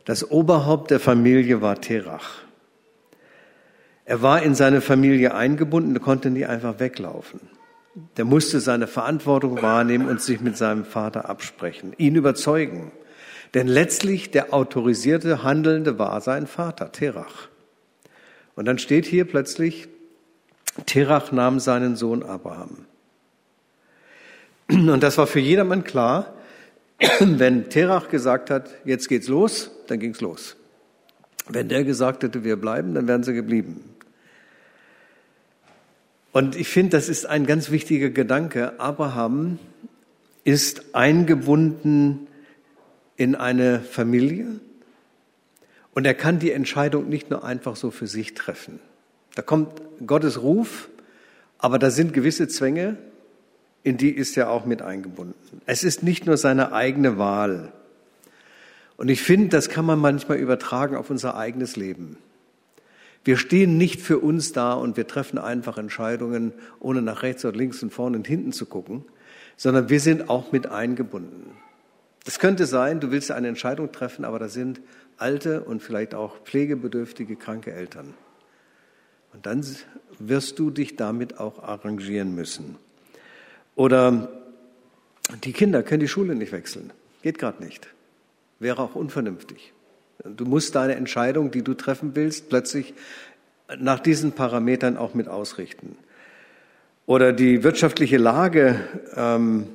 Das 0.03 0.29
Oberhaupt 0.29 0.91
der 0.91 0.99
Familie 0.99 1.61
war 1.61 1.81
Terach. 1.81 2.44
Er 4.05 4.21
war 4.21 4.43
in 4.43 4.53
seine 4.53 4.81
Familie 4.81 5.33
eingebunden, 5.33 5.99
konnte 5.99 6.29
nie 6.29 6.45
einfach 6.45 6.79
weglaufen. 6.79 7.41
Der 8.17 8.25
musste 8.25 8.59
seine 8.59 8.87
Verantwortung 8.87 9.61
wahrnehmen 9.61 10.07
und 10.07 10.21
sich 10.21 10.41
mit 10.41 10.57
seinem 10.57 10.85
Vater 10.85 11.27
absprechen, 11.29 11.93
ihn 11.97 12.15
überzeugen. 12.15 12.91
Denn 13.53 13.67
letztlich 13.67 14.31
der 14.31 14.53
autorisierte 14.53 15.43
Handelnde 15.43 15.97
war 15.97 16.19
sein 16.21 16.45
Vater, 16.45 16.91
Terach. 16.91 17.47
Und 18.55 18.65
dann 18.65 18.77
steht 18.77 19.05
hier 19.05 19.25
plötzlich, 19.25 19.87
Terach 20.85 21.31
nahm 21.31 21.59
seinen 21.59 21.95
Sohn 21.95 22.21
Abraham. 22.21 22.85
Und 24.69 25.01
das 25.01 25.17
war 25.17 25.25
für 25.25 25.39
jedermann 25.39 25.83
klar, 25.83 26.33
wenn 27.19 27.69
Terach 27.69 28.09
gesagt 28.09 28.49
hat, 28.49 28.69
jetzt 28.83 29.07
geht's 29.07 29.27
los, 29.27 29.71
dann 29.87 29.99
ging's 29.99 30.21
los. 30.21 30.57
Wenn 31.47 31.69
der 31.69 31.83
gesagt 31.83 32.23
hätte, 32.23 32.43
wir 32.43 32.57
bleiben, 32.57 32.93
dann 32.93 33.07
wären 33.07 33.23
sie 33.23 33.33
geblieben. 33.33 33.94
Und 36.35 36.57
ich 36.57 36.67
finde, 36.67 36.97
das 36.97 37.07
ist 37.07 37.25
ein 37.25 37.45
ganz 37.45 37.71
wichtiger 37.71 38.09
Gedanke. 38.09 38.77
Abraham 38.77 39.57
ist 40.43 40.93
eingebunden 40.93 42.27
in 43.15 43.35
eine 43.35 43.79
Familie 43.79 44.59
und 45.93 46.03
er 46.03 46.13
kann 46.13 46.39
die 46.39 46.51
Entscheidung 46.51 47.07
nicht 47.07 47.29
nur 47.29 47.45
einfach 47.45 47.77
so 47.77 47.89
für 47.89 48.07
sich 48.07 48.33
treffen. 48.33 48.81
Da 49.35 49.43
kommt 49.43 49.81
Gottes 50.05 50.41
Ruf, 50.41 50.89
aber 51.57 51.79
da 51.79 51.89
sind 51.89 52.11
gewisse 52.11 52.49
Zwänge, 52.49 52.97
in 53.83 53.95
die 53.95 54.11
ist 54.11 54.35
er 54.35 54.49
auch 54.49 54.65
mit 54.65 54.81
eingebunden. 54.81 55.61
Es 55.65 55.85
ist 55.85 56.03
nicht 56.03 56.25
nur 56.25 56.35
seine 56.35 56.73
eigene 56.73 57.17
Wahl. 57.17 57.71
Und 58.97 59.07
ich 59.07 59.21
finde, 59.21 59.47
das 59.47 59.69
kann 59.69 59.85
man 59.85 59.99
manchmal 59.99 60.39
übertragen 60.39 60.97
auf 60.97 61.09
unser 61.09 61.37
eigenes 61.37 61.77
Leben. 61.77 62.17
Wir 63.25 63.37
stehen 63.37 63.77
nicht 63.77 64.01
für 64.01 64.19
uns 64.19 64.53
da 64.53 64.73
und 64.73 64.97
wir 64.97 65.07
treffen 65.07 65.39
einfach 65.39 65.79
Entscheidungen, 65.79 66.53
ohne 66.79 67.01
nach 67.01 67.23
rechts 67.23 67.43
und 67.43 67.57
links 67.57 67.81
und 67.81 67.91
vorne 67.91 68.17
und 68.17 68.27
hinten 68.27 68.53
zu 68.53 68.67
gucken, 68.67 69.03
sondern 69.57 69.89
wir 69.89 69.99
sind 69.99 70.29
auch 70.29 70.51
mit 70.51 70.67
eingebunden. 70.67 71.51
Das 72.23 72.37
könnte 72.37 72.67
sein, 72.67 72.99
du 72.99 73.09
willst 73.09 73.31
eine 73.31 73.47
Entscheidung 73.47 73.91
treffen, 73.91 74.25
aber 74.25 74.37
da 74.37 74.47
sind 74.47 74.79
alte 75.17 75.63
und 75.63 75.81
vielleicht 75.81 76.13
auch 76.13 76.37
pflegebedürftige, 76.43 77.35
kranke 77.35 77.73
Eltern. 77.73 78.13
Und 79.33 79.47
dann 79.47 79.65
wirst 80.19 80.59
du 80.59 80.69
dich 80.69 80.95
damit 80.95 81.39
auch 81.39 81.63
arrangieren 81.63 82.35
müssen. 82.35 82.77
Oder 83.75 84.29
die 85.43 85.51
Kinder 85.51 85.81
können 85.81 85.99
die 85.99 86.07
Schule 86.07 86.35
nicht 86.35 86.51
wechseln. 86.51 86.93
Geht 87.23 87.39
gerade 87.39 87.63
nicht. 87.63 87.87
Wäre 88.59 88.83
auch 88.83 88.95
unvernünftig. 88.95 89.73
Du 90.23 90.45
musst 90.45 90.75
deine 90.75 90.95
Entscheidung, 90.95 91.51
die 91.51 91.61
du 91.61 91.73
treffen 91.73 92.15
willst, 92.15 92.49
plötzlich 92.49 92.93
nach 93.77 93.99
diesen 93.99 94.31
Parametern 94.31 94.97
auch 94.97 95.13
mit 95.13 95.27
ausrichten. 95.27 95.97
Oder 97.05 97.33
die 97.33 97.63
wirtschaftliche 97.63 98.17
Lage 98.17 98.79
ähm, 99.15 99.67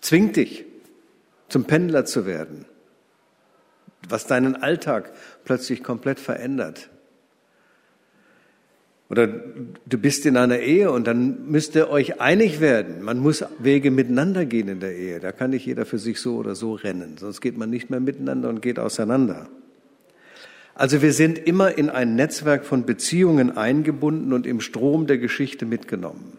zwingt 0.00 0.36
dich, 0.36 0.64
zum 1.48 1.64
Pendler 1.64 2.04
zu 2.04 2.26
werden, 2.26 2.66
was 4.08 4.26
deinen 4.26 4.56
Alltag 4.56 5.10
plötzlich 5.44 5.82
komplett 5.82 6.20
verändert. 6.20 6.90
Oder 9.10 9.26
du 9.26 9.98
bist 9.98 10.26
in 10.26 10.36
einer 10.36 10.58
Ehe 10.58 10.90
und 10.90 11.06
dann 11.06 11.50
müsst 11.50 11.74
ihr 11.74 11.88
euch 11.88 12.20
einig 12.20 12.60
werden. 12.60 13.02
Man 13.02 13.18
muss 13.18 13.42
Wege 13.58 13.90
miteinander 13.90 14.44
gehen 14.44 14.68
in 14.68 14.80
der 14.80 14.94
Ehe. 14.94 15.18
Da 15.18 15.32
kann 15.32 15.50
nicht 15.50 15.64
jeder 15.64 15.86
für 15.86 15.98
sich 15.98 16.20
so 16.20 16.36
oder 16.36 16.54
so 16.54 16.74
rennen, 16.74 17.16
sonst 17.18 17.40
geht 17.40 17.56
man 17.56 17.70
nicht 17.70 17.88
mehr 17.88 18.00
miteinander 18.00 18.50
und 18.50 18.60
geht 18.60 18.78
auseinander. 18.78 19.48
Also 20.74 21.02
wir 21.02 21.12
sind 21.12 21.38
immer 21.38 21.76
in 21.76 21.90
ein 21.90 22.14
Netzwerk 22.14 22.64
von 22.64 22.84
Beziehungen 22.84 23.56
eingebunden 23.56 24.32
und 24.32 24.46
im 24.46 24.60
Strom 24.60 25.06
der 25.06 25.18
Geschichte 25.18 25.66
mitgenommen. 25.66 26.38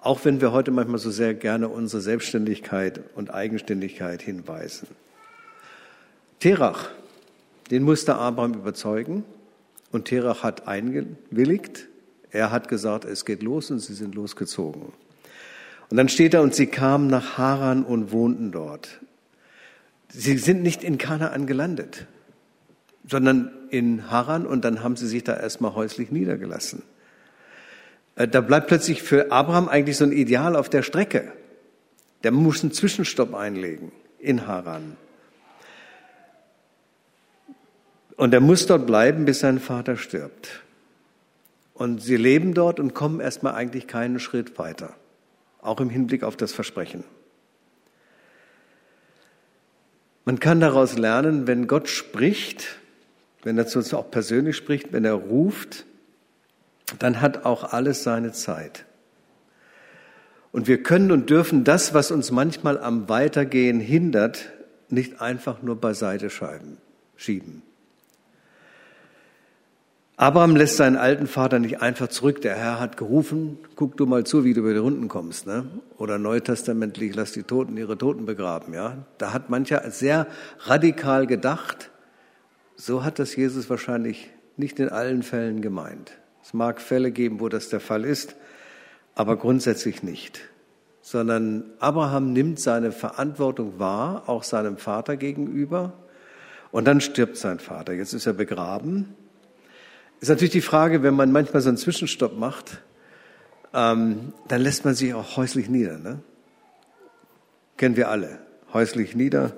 Auch 0.00 0.24
wenn 0.24 0.40
wir 0.40 0.52
heute 0.52 0.70
manchmal 0.70 0.98
so 0.98 1.10
sehr 1.10 1.34
gerne 1.34 1.68
unsere 1.68 2.00
Selbstständigkeit 2.00 3.00
und 3.14 3.32
Eigenständigkeit 3.32 4.22
hinweisen. 4.22 4.88
Terach, 6.40 6.88
den 7.70 7.82
musste 7.82 8.14
Abraham 8.14 8.54
überzeugen. 8.54 9.24
Und 9.90 10.06
Terach 10.06 10.42
hat 10.42 10.68
eingewilligt. 10.68 11.88
Er 12.30 12.50
hat 12.50 12.68
gesagt, 12.68 13.04
es 13.04 13.24
geht 13.24 13.42
los 13.42 13.70
und 13.70 13.78
sie 13.78 13.94
sind 13.94 14.14
losgezogen. 14.14 14.92
Und 15.90 15.96
dann 15.96 16.08
steht 16.08 16.34
da, 16.34 16.40
und 16.40 16.54
sie 16.54 16.66
kamen 16.66 17.06
nach 17.06 17.38
Haran 17.38 17.84
und 17.84 18.12
wohnten 18.12 18.52
dort. 18.52 19.00
Sie 20.10 20.36
sind 20.36 20.62
nicht 20.62 20.84
in 20.84 20.98
Kanaan 20.98 21.46
gelandet, 21.46 22.06
sondern 23.06 23.50
in 23.70 24.10
Haran 24.10 24.46
und 24.46 24.64
dann 24.64 24.82
haben 24.82 24.96
sie 24.96 25.06
sich 25.06 25.24
da 25.24 25.36
erstmal 25.36 25.74
häuslich 25.74 26.10
niedergelassen. 26.10 26.82
Äh, 28.16 28.28
da 28.28 28.40
bleibt 28.40 28.68
plötzlich 28.68 29.02
für 29.02 29.32
Abraham 29.32 29.68
eigentlich 29.68 29.96
so 29.96 30.04
ein 30.04 30.12
Ideal 30.12 30.56
auf 30.56 30.68
der 30.68 30.82
Strecke. 30.82 31.32
Der 32.24 32.32
muss 32.32 32.62
einen 32.62 32.72
Zwischenstopp 32.72 33.34
einlegen 33.34 33.92
in 34.18 34.46
Haran. 34.46 34.96
Und 38.18 38.34
er 38.34 38.40
muss 38.40 38.66
dort 38.66 38.84
bleiben, 38.84 39.24
bis 39.26 39.38
sein 39.38 39.60
Vater 39.60 39.96
stirbt. 39.96 40.64
Und 41.72 42.02
sie 42.02 42.16
leben 42.16 42.52
dort 42.52 42.80
und 42.80 42.92
kommen 42.92 43.20
erstmal 43.20 43.54
eigentlich 43.54 43.86
keinen 43.86 44.18
Schritt 44.18 44.58
weiter, 44.58 44.96
auch 45.62 45.80
im 45.80 45.88
Hinblick 45.88 46.24
auf 46.24 46.36
das 46.36 46.52
Versprechen. 46.52 47.04
Man 50.24 50.40
kann 50.40 50.58
daraus 50.58 50.98
lernen, 50.98 51.46
wenn 51.46 51.68
Gott 51.68 51.88
spricht, 51.88 52.80
wenn 53.44 53.56
er 53.56 53.68
zu 53.68 53.78
uns 53.78 53.94
auch 53.94 54.10
persönlich 54.10 54.56
spricht, 54.56 54.92
wenn 54.92 55.04
er 55.04 55.14
ruft, 55.14 55.86
dann 56.98 57.20
hat 57.20 57.44
auch 57.46 57.72
alles 57.72 58.02
seine 58.02 58.32
Zeit. 58.32 58.84
Und 60.50 60.66
wir 60.66 60.82
können 60.82 61.12
und 61.12 61.30
dürfen 61.30 61.62
das, 61.62 61.94
was 61.94 62.10
uns 62.10 62.32
manchmal 62.32 62.80
am 62.80 63.08
Weitergehen 63.08 63.78
hindert, 63.78 64.50
nicht 64.88 65.20
einfach 65.20 65.62
nur 65.62 65.76
beiseite 65.76 66.30
schieben. 67.16 67.62
Abraham 70.20 70.56
lässt 70.56 70.78
seinen 70.78 70.96
alten 70.96 71.28
Vater 71.28 71.60
nicht 71.60 71.80
einfach 71.80 72.08
zurück. 72.08 72.40
Der 72.40 72.56
Herr 72.56 72.80
hat 72.80 72.96
gerufen, 72.96 73.56
guck 73.76 73.96
du 73.96 74.04
mal 74.04 74.24
zu, 74.24 74.42
wie 74.42 74.52
du 74.52 74.62
über 74.62 74.72
die 74.72 74.80
Runden 74.80 75.06
kommst. 75.06 75.46
Ne? 75.46 75.66
Oder 75.96 76.18
neutestamentlich, 76.18 77.14
lass 77.14 77.30
die 77.30 77.44
Toten 77.44 77.76
ihre 77.76 77.96
Toten 77.96 78.26
begraben. 78.26 78.74
Ja? 78.74 79.06
Da 79.18 79.32
hat 79.32 79.48
mancher 79.48 79.88
sehr 79.92 80.26
radikal 80.58 81.28
gedacht. 81.28 81.90
So 82.74 83.04
hat 83.04 83.20
das 83.20 83.36
Jesus 83.36 83.70
wahrscheinlich 83.70 84.28
nicht 84.56 84.80
in 84.80 84.88
allen 84.88 85.22
Fällen 85.22 85.62
gemeint. 85.62 86.10
Es 86.42 86.52
mag 86.52 86.80
Fälle 86.80 87.12
geben, 87.12 87.38
wo 87.38 87.48
das 87.48 87.68
der 87.68 87.78
Fall 87.78 88.04
ist, 88.04 88.34
aber 89.14 89.36
grundsätzlich 89.36 90.02
nicht. 90.02 90.40
Sondern 91.00 91.62
Abraham 91.78 92.32
nimmt 92.32 92.58
seine 92.58 92.90
Verantwortung 92.90 93.78
wahr, 93.78 94.24
auch 94.26 94.42
seinem 94.42 94.78
Vater 94.78 95.16
gegenüber. 95.16 95.92
Und 96.72 96.88
dann 96.88 97.00
stirbt 97.00 97.36
sein 97.36 97.60
Vater. 97.60 97.92
Jetzt 97.92 98.14
ist 98.14 98.26
er 98.26 98.32
begraben. 98.32 99.14
Ist 100.20 100.28
natürlich 100.28 100.52
die 100.52 100.60
Frage, 100.60 101.02
wenn 101.02 101.14
man 101.14 101.30
manchmal 101.30 101.62
so 101.62 101.68
einen 101.68 101.78
Zwischenstopp 101.78 102.36
macht, 102.36 102.82
ähm, 103.72 104.32
dann 104.48 104.60
lässt 104.60 104.84
man 104.84 104.94
sich 104.94 105.14
auch 105.14 105.36
häuslich 105.36 105.68
nieder. 105.68 105.98
Ne? 105.98 106.20
Kennen 107.76 107.96
wir 107.96 108.08
alle. 108.08 108.40
Häuslich 108.72 109.14
nieder. 109.14 109.52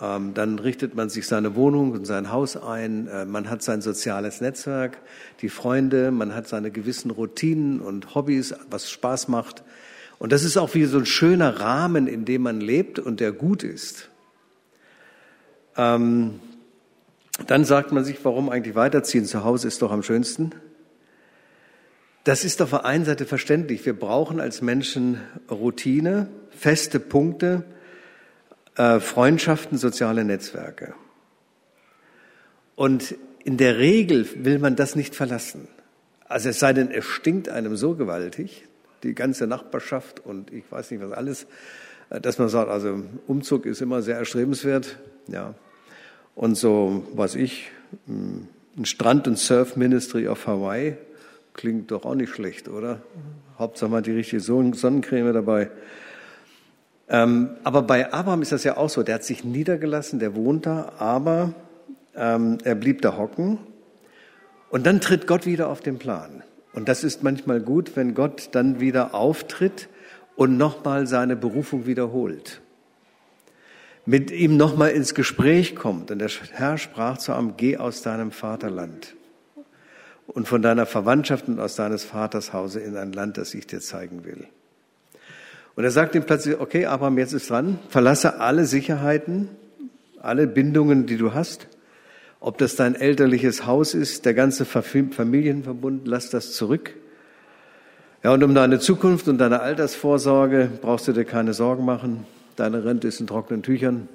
Ähm, 0.00 0.34
dann 0.34 0.58
richtet 0.58 0.94
man 0.94 1.08
sich 1.08 1.26
seine 1.26 1.56
Wohnung 1.56 1.92
und 1.92 2.04
sein 2.04 2.30
Haus 2.30 2.56
ein. 2.56 3.08
Äh, 3.08 3.24
man 3.24 3.50
hat 3.50 3.62
sein 3.62 3.80
soziales 3.80 4.40
Netzwerk, 4.40 4.98
die 5.40 5.48
Freunde, 5.48 6.10
man 6.10 6.34
hat 6.34 6.46
seine 6.48 6.70
gewissen 6.70 7.10
Routinen 7.10 7.80
und 7.80 8.14
Hobbys, 8.14 8.54
was 8.70 8.90
Spaß 8.90 9.28
macht. 9.28 9.64
Und 10.18 10.32
das 10.32 10.44
ist 10.44 10.56
auch 10.56 10.74
wie 10.74 10.84
so 10.84 10.98
ein 10.98 11.06
schöner 11.06 11.60
Rahmen, 11.60 12.06
in 12.06 12.24
dem 12.24 12.42
man 12.42 12.60
lebt 12.60 12.98
und 12.98 13.20
der 13.20 13.32
gut 13.32 13.62
ist. 13.62 14.10
Ähm, 15.76 16.40
dann 17.46 17.64
sagt 17.64 17.92
man 17.92 18.04
sich, 18.04 18.24
warum 18.24 18.48
eigentlich 18.48 18.74
weiterziehen? 18.74 19.26
Zu 19.26 19.44
Hause 19.44 19.68
ist 19.68 19.82
doch 19.82 19.92
am 19.92 20.02
schönsten. 20.02 20.52
Das 22.24 22.44
ist 22.44 22.60
auf 22.62 22.70
der 22.70 22.84
einen 22.84 23.04
Seite 23.04 23.24
verständlich. 23.24 23.84
Wir 23.86 23.96
brauchen 23.96 24.40
als 24.40 24.62
Menschen 24.62 25.20
Routine, 25.50 26.28
feste 26.50 26.98
Punkte, 26.98 27.64
äh, 28.76 29.00
Freundschaften, 29.00 29.78
soziale 29.78 30.24
Netzwerke. 30.24 30.94
Und 32.74 33.14
in 33.44 33.58
der 33.58 33.78
Regel 33.78 34.26
will 34.44 34.58
man 34.58 34.74
das 34.74 34.96
nicht 34.96 35.14
verlassen. 35.14 35.68
Also 36.24 36.48
es 36.48 36.58
sei 36.58 36.72
denn, 36.72 36.90
es 36.90 37.04
stinkt 37.04 37.48
einem 37.48 37.76
so 37.76 37.94
gewaltig, 37.94 38.66
die 39.02 39.14
ganze 39.14 39.46
Nachbarschaft 39.46 40.18
und 40.18 40.52
ich 40.52 40.64
weiß 40.68 40.90
nicht 40.90 41.02
was 41.02 41.12
alles, 41.12 41.46
äh, 42.10 42.20
dass 42.20 42.38
man 42.38 42.48
sagt, 42.48 42.70
also 42.70 43.04
Umzug 43.26 43.66
ist 43.66 43.82
immer 43.82 44.02
sehr 44.02 44.16
erstrebenswert. 44.16 44.98
Ja, 45.28 45.54
und 46.36 46.54
so, 46.54 47.02
was 47.14 47.34
ich, 47.34 47.70
ein 48.06 48.84
Strand- 48.84 49.26
und 49.26 49.38
Surf-Ministry 49.38 50.28
auf 50.28 50.46
Hawaii, 50.46 50.96
klingt 51.54 51.90
doch 51.90 52.04
auch 52.04 52.14
nicht 52.14 52.32
schlecht, 52.32 52.68
oder? 52.68 53.00
Hauptsache 53.58 53.90
mal 53.90 54.02
die 54.02 54.12
richtige 54.12 54.40
Sonnencreme 54.40 55.32
dabei. 55.32 55.70
Ähm, 57.08 57.50
aber 57.64 57.82
bei 57.82 58.12
Abraham 58.12 58.42
ist 58.42 58.52
das 58.52 58.64
ja 58.64 58.76
auch 58.76 58.90
so. 58.90 59.02
Der 59.02 59.14
hat 59.14 59.24
sich 59.24 59.44
niedergelassen, 59.44 60.18
der 60.18 60.36
wohnt 60.36 60.66
da, 60.66 60.92
aber 60.98 61.54
ähm, 62.14 62.58
er 62.64 62.74
blieb 62.74 63.00
da 63.00 63.16
hocken. 63.16 63.58
Und 64.68 64.84
dann 64.86 65.00
tritt 65.00 65.26
Gott 65.26 65.46
wieder 65.46 65.70
auf 65.70 65.80
den 65.80 65.98
Plan. 65.98 66.42
Und 66.74 66.88
das 66.90 67.02
ist 67.02 67.22
manchmal 67.22 67.60
gut, 67.60 67.96
wenn 67.96 68.12
Gott 68.12 68.50
dann 68.52 68.78
wieder 68.78 69.14
auftritt 69.14 69.88
und 70.34 70.58
nochmal 70.58 71.06
seine 71.06 71.34
Berufung 71.34 71.86
wiederholt 71.86 72.60
mit 74.06 74.30
ihm 74.30 74.56
nochmal 74.56 74.90
ins 74.90 75.14
Gespräch 75.14 75.74
kommt. 75.74 76.10
Und 76.10 76.20
der 76.20 76.30
Herr 76.52 76.78
sprach 76.78 77.18
zu 77.18 77.32
ihm, 77.32 77.54
geh 77.56 77.76
aus 77.76 78.02
deinem 78.02 78.30
Vaterland 78.30 79.14
und 80.28 80.48
von 80.48 80.62
deiner 80.62 80.86
Verwandtschaft 80.86 81.48
und 81.48 81.60
aus 81.60 81.76
deines 81.76 82.04
Vaters 82.04 82.52
Hause 82.52 82.80
in 82.80 82.96
ein 82.96 83.12
Land, 83.12 83.36
das 83.36 83.52
ich 83.54 83.66
dir 83.66 83.80
zeigen 83.80 84.24
will. 84.24 84.46
Und 85.74 85.84
er 85.84 85.90
sagt 85.90 86.14
ihm 86.14 86.24
plötzlich, 86.24 86.58
okay, 86.58 86.86
Abraham, 86.86 87.18
jetzt 87.18 87.32
ist 87.32 87.50
dran, 87.50 87.78
verlasse 87.90 88.40
alle 88.40 88.64
Sicherheiten, 88.64 89.48
alle 90.20 90.46
Bindungen, 90.46 91.06
die 91.06 91.18
du 91.18 91.34
hast. 91.34 91.68
Ob 92.40 92.58
das 92.58 92.76
dein 92.76 92.94
elterliches 92.94 93.66
Haus 93.66 93.92
ist, 93.92 94.24
der 94.24 94.34
ganze 94.34 94.64
Familienverbund, 94.64 96.06
lass 96.06 96.30
das 96.30 96.52
zurück. 96.52 96.94
Ja, 98.22 98.32
und 98.32 98.42
um 98.42 98.54
deine 98.54 98.78
Zukunft 98.78 99.28
und 99.28 99.38
deine 99.38 99.60
Altersvorsorge 99.60 100.70
brauchst 100.80 101.08
du 101.08 101.12
dir 101.12 101.24
keine 101.24 101.54
Sorgen 101.54 101.84
machen. 101.84 102.24
Deine 102.56 102.84
Rente 102.84 103.08
ist 103.08 103.20
in 103.20 103.26
trockenen 103.26 103.62
Tüchern. 103.62 104.08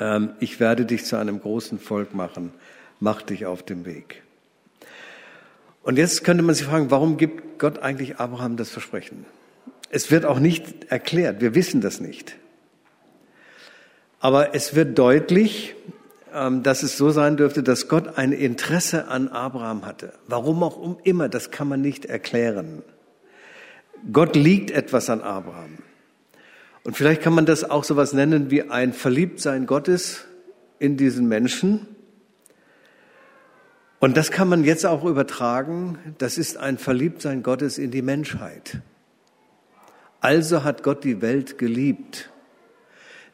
Ähm, 0.00 0.30
ich 0.40 0.60
werde 0.60 0.86
dich 0.86 1.04
zu 1.04 1.16
einem 1.16 1.40
großen 1.40 1.78
Volk 1.78 2.14
machen. 2.14 2.52
Mach 3.00 3.22
dich 3.22 3.46
auf 3.46 3.62
den 3.62 3.84
Weg. 3.84 4.22
Und 5.82 5.98
jetzt 5.98 6.24
könnte 6.24 6.42
man 6.42 6.54
sich 6.54 6.66
fragen, 6.66 6.90
warum 6.90 7.16
gibt 7.16 7.58
Gott 7.58 7.78
eigentlich 7.80 8.18
Abraham 8.18 8.56
das 8.56 8.70
Versprechen? 8.70 9.24
Es 9.90 10.10
wird 10.10 10.24
auch 10.24 10.38
nicht 10.38 10.90
erklärt, 10.90 11.40
wir 11.40 11.54
wissen 11.54 11.80
das 11.80 12.00
nicht. 12.00 12.36
Aber 14.20 14.54
es 14.54 14.74
wird 14.74 14.98
deutlich, 14.98 15.74
ähm, 16.34 16.62
dass 16.62 16.82
es 16.82 16.96
so 16.96 17.10
sein 17.10 17.36
dürfte, 17.36 17.62
dass 17.62 17.88
Gott 17.88 18.18
ein 18.18 18.32
Interesse 18.32 19.08
an 19.08 19.28
Abraham 19.28 19.86
hatte. 19.86 20.12
Warum 20.26 20.62
auch 20.62 21.00
immer, 21.04 21.28
das 21.28 21.50
kann 21.50 21.68
man 21.68 21.80
nicht 21.80 22.04
erklären. 22.04 22.82
Gott 24.12 24.36
liegt 24.36 24.70
etwas 24.70 25.08
an 25.10 25.20
Abraham. 25.20 25.78
Und 26.88 26.96
vielleicht 26.96 27.20
kann 27.20 27.34
man 27.34 27.44
das 27.44 27.64
auch 27.68 27.84
so 27.84 27.96
was 27.96 28.14
nennen 28.14 28.50
wie 28.50 28.62
ein 28.62 28.94
Verliebtsein 28.94 29.66
Gottes 29.66 30.24
in 30.78 30.96
diesen 30.96 31.28
Menschen. 31.28 31.86
Und 33.98 34.16
das 34.16 34.30
kann 34.30 34.48
man 34.48 34.64
jetzt 34.64 34.86
auch 34.86 35.04
übertragen. 35.04 35.98
Das 36.16 36.38
ist 36.38 36.56
ein 36.56 36.78
Verliebtsein 36.78 37.42
Gottes 37.42 37.76
in 37.76 37.90
die 37.90 38.00
Menschheit. 38.00 38.80
Also 40.20 40.64
hat 40.64 40.82
Gott 40.82 41.04
die 41.04 41.20
Welt 41.20 41.58
geliebt. 41.58 42.30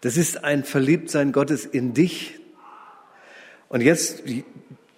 Das 0.00 0.16
ist 0.16 0.42
ein 0.42 0.64
Verliebtsein 0.64 1.30
Gottes 1.30 1.64
in 1.64 1.94
dich. 1.94 2.40
Und 3.68 3.82
jetzt, 3.82 4.24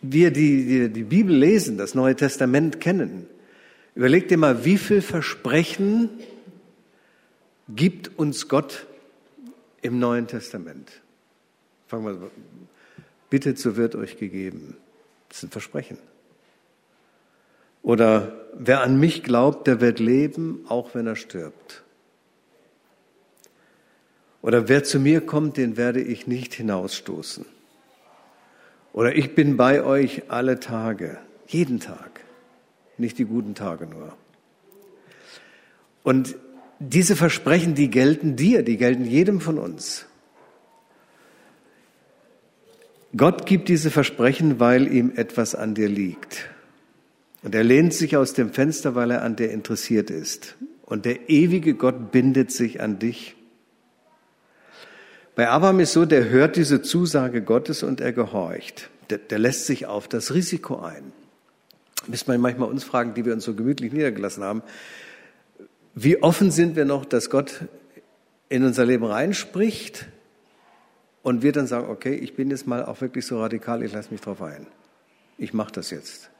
wir, 0.00 0.30
die, 0.30 0.64
die 0.64 0.88
die 0.88 1.02
Bibel 1.02 1.36
lesen, 1.36 1.76
das 1.76 1.94
Neue 1.94 2.16
Testament 2.16 2.80
kennen, 2.80 3.26
überleg 3.94 4.28
dir 4.28 4.38
mal, 4.38 4.64
wie 4.64 4.78
viel 4.78 5.02
Versprechen 5.02 6.08
gibt 7.68 8.18
uns 8.18 8.48
Gott 8.48 8.86
im 9.82 9.98
Neuen 9.98 10.26
Testament? 10.26 10.90
Fangen 11.86 12.04
wir, 12.04 12.30
bittet, 13.30 13.58
so 13.58 13.76
wird 13.76 13.94
euch 13.94 14.18
gegeben. 14.18 14.76
Das 15.28 15.38
ist 15.38 15.44
ein 15.44 15.50
Versprechen. 15.50 15.98
Oder 17.82 18.32
wer 18.54 18.80
an 18.80 18.98
mich 18.98 19.22
glaubt, 19.22 19.66
der 19.66 19.80
wird 19.80 20.00
leben, 20.00 20.64
auch 20.68 20.94
wenn 20.94 21.06
er 21.06 21.16
stirbt. 21.16 21.84
Oder 24.42 24.68
wer 24.68 24.84
zu 24.84 24.98
mir 24.98 25.20
kommt, 25.20 25.56
den 25.56 25.76
werde 25.76 26.00
ich 26.00 26.26
nicht 26.26 26.54
hinausstoßen. 26.54 27.44
Oder 28.92 29.14
ich 29.14 29.34
bin 29.34 29.56
bei 29.56 29.82
euch 29.82 30.30
alle 30.30 30.58
Tage, 30.58 31.18
jeden 31.46 31.80
Tag, 31.80 32.20
nicht 32.96 33.18
die 33.18 33.24
guten 33.24 33.54
Tage 33.54 33.86
nur. 33.86 34.16
Und 36.02 36.36
diese 36.78 37.16
Versprechen, 37.16 37.74
die 37.74 37.90
gelten 37.90 38.36
dir, 38.36 38.62
die 38.62 38.76
gelten 38.76 39.04
jedem 39.04 39.40
von 39.40 39.58
uns. 39.58 40.06
Gott 43.16 43.46
gibt 43.46 43.68
diese 43.68 43.90
Versprechen, 43.90 44.60
weil 44.60 44.92
ihm 44.92 45.12
etwas 45.16 45.54
an 45.54 45.74
dir 45.74 45.88
liegt. 45.88 46.50
Und 47.42 47.54
er 47.54 47.64
lehnt 47.64 47.94
sich 47.94 48.16
aus 48.16 48.34
dem 48.34 48.52
Fenster, 48.52 48.94
weil 48.94 49.10
er 49.10 49.22
an 49.22 49.36
dir 49.36 49.50
interessiert 49.50 50.10
ist. 50.10 50.56
Und 50.82 51.04
der 51.04 51.30
ewige 51.30 51.74
Gott 51.74 52.12
bindet 52.12 52.50
sich 52.50 52.80
an 52.80 52.98
dich. 52.98 53.36
Bei 55.34 55.48
Abraham 55.48 55.80
ist 55.80 55.92
so, 55.92 56.04
der 56.04 56.28
hört 56.28 56.56
diese 56.56 56.82
Zusage 56.82 57.42
Gottes 57.42 57.82
und 57.82 58.00
er 58.00 58.12
gehorcht. 58.12 58.90
Der, 59.10 59.18
der 59.18 59.38
lässt 59.38 59.66
sich 59.66 59.86
auf 59.86 60.08
das 60.08 60.34
Risiko 60.34 60.80
ein. 60.80 61.12
Müssen 62.06 62.28
wir 62.28 62.38
manchmal 62.38 62.68
uns 62.68 62.84
fragen, 62.84 63.14
die 63.14 63.24
wir 63.24 63.32
uns 63.32 63.44
so 63.44 63.54
gemütlich 63.54 63.92
niedergelassen 63.92 64.42
haben, 64.42 64.62
wie 65.98 66.22
offen 66.22 66.50
sind 66.50 66.76
wir 66.76 66.84
noch, 66.84 67.06
dass 67.06 67.30
Gott 67.30 67.64
in 68.50 68.64
unser 68.64 68.84
Leben 68.84 69.06
reinspricht 69.06 70.06
und 71.22 71.42
wir 71.42 71.52
dann 71.52 71.66
sagen, 71.66 71.88
okay, 71.88 72.14
ich 72.14 72.36
bin 72.36 72.50
jetzt 72.50 72.66
mal 72.66 72.84
auch 72.84 73.00
wirklich 73.00 73.24
so 73.24 73.40
radikal, 73.40 73.82
ich 73.82 73.92
lasse 73.92 74.10
mich 74.10 74.20
drauf 74.20 74.42
ein. 74.42 74.66
Ich 75.38 75.54
mache 75.54 75.72
das 75.72 75.90
jetzt. 75.90 76.30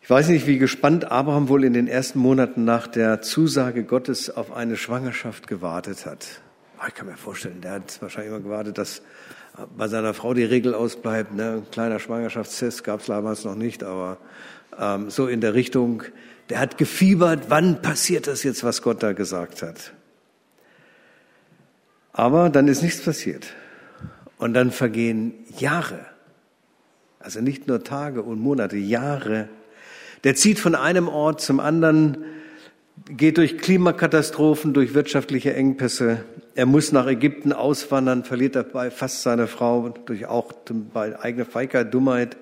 Ich 0.00 0.10
weiß 0.10 0.28
nicht, 0.28 0.46
wie 0.46 0.58
gespannt 0.58 1.10
Abraham 1.10 1.48
wohl 1.48 1.64
in 1.64 1.72
den 1.72 1.88
ersten 1.88 2.20
Monaten 2.20 2.64
nach 2.64 2.86
der 2.86 3.20
Zusage 3.20 3.82
Gottes 3.82 4.30
auf 4.30 4.52
eine 4.52 4.76
Schwangerschaft 4.76 5.48
gewartet 5.48 6.06
hat. 6.06 6.42
Ah, 6.78 6.86
ich 6.88 6.94
kann 6.94 7.06
mir 7.08 7.16
vorstellen, 7.16 7.60
der 7.60 7.72
hat 7.72 8.00
wahrscheinlich 8.00 8.32
immer 8.32 8.42
gewartet, 8.42 8.78
dass 8.78 9.02
bei 9.76 9.88
seiner 9.88 10.14
Frau 10.14 10.32
die 10.32 10.44
Regel 10.44 10.74
ausbleibt. 10.74 11.34
Ne? 11.34 11.62
Ein 11.64 11.70
kleiner 11.70 11.98
Schwangerschaftstest 11.98 12.84
gab 12.84 13.00
es 13.00 13.06
damals 13.06 13.44
noch 13.44 13.54
nicht, 13.54 13.82
aber 13.82 14.18
ähm, 14.78 15.10
so 15.10 15.26
in 15.26 15.40
der 15.40 15.54
Richtung. 15.54 16.02
Der 16.50 16.58
hat 16.58 16.78
gefiebert, 16.78 17.44
wann 17.48 17.80
passiert 17.80 18.26
das 18.26 18.42
jetzt, 18.42 18.64
was 18.64 18.82
Gott 18.82 19.02
da 19.02 19.12
gesagt 19.12 19.62
hat. 19.62 19.92
Aber 22.12 22.48
dann 22.50 22.68
ist 22.68 22.82
nichts 22.82 23.02
passiert. 23.02 23.46
Und 24.38 24.54
dann 24.54 24.70
vergehen 24.70 25.34
Jahre. 25.58 26.00
Also 27.18 27.40
nicht 27.40 27.66
nur 27.66 27.82
Tage 27.82 28.22
und 28.22 28.40
Monate, 28.40 28.76
Jahre. 28.76 29.48
Der 30.24 30.34
zieht 30.34 30.58
von 30.58 30.74
einem 30.74 31.08
Ort 31.08 31.40
zum 31.40 31.58
anderen, 31.60 32.24
geht 33.08 33.38
durch 33.38 33.58
Klimakatastrophen, 33.58 34.74
durch 34.74 34.94
wirtschaftliche 34.94 35.54
Engpässe. 35.54 36.24
Er 36.54 36.66
muss 36.66 36.92
nach 36.92 37.06
Ägypten 37.06 37.52
auswandern, 37.52 38.24
verliert 38.24 38.56
dabei 38.56 38.90
fast 38.90 39.22
seine 39.22 39.46
Frau 39.46 39.88
durch 40.04 40.26
auch 40.26 40.52
bei 40.92 41.18
eigener 41.18 41.46
Feigheit, 41.46 41.92
Dummheit. 41.92 42.36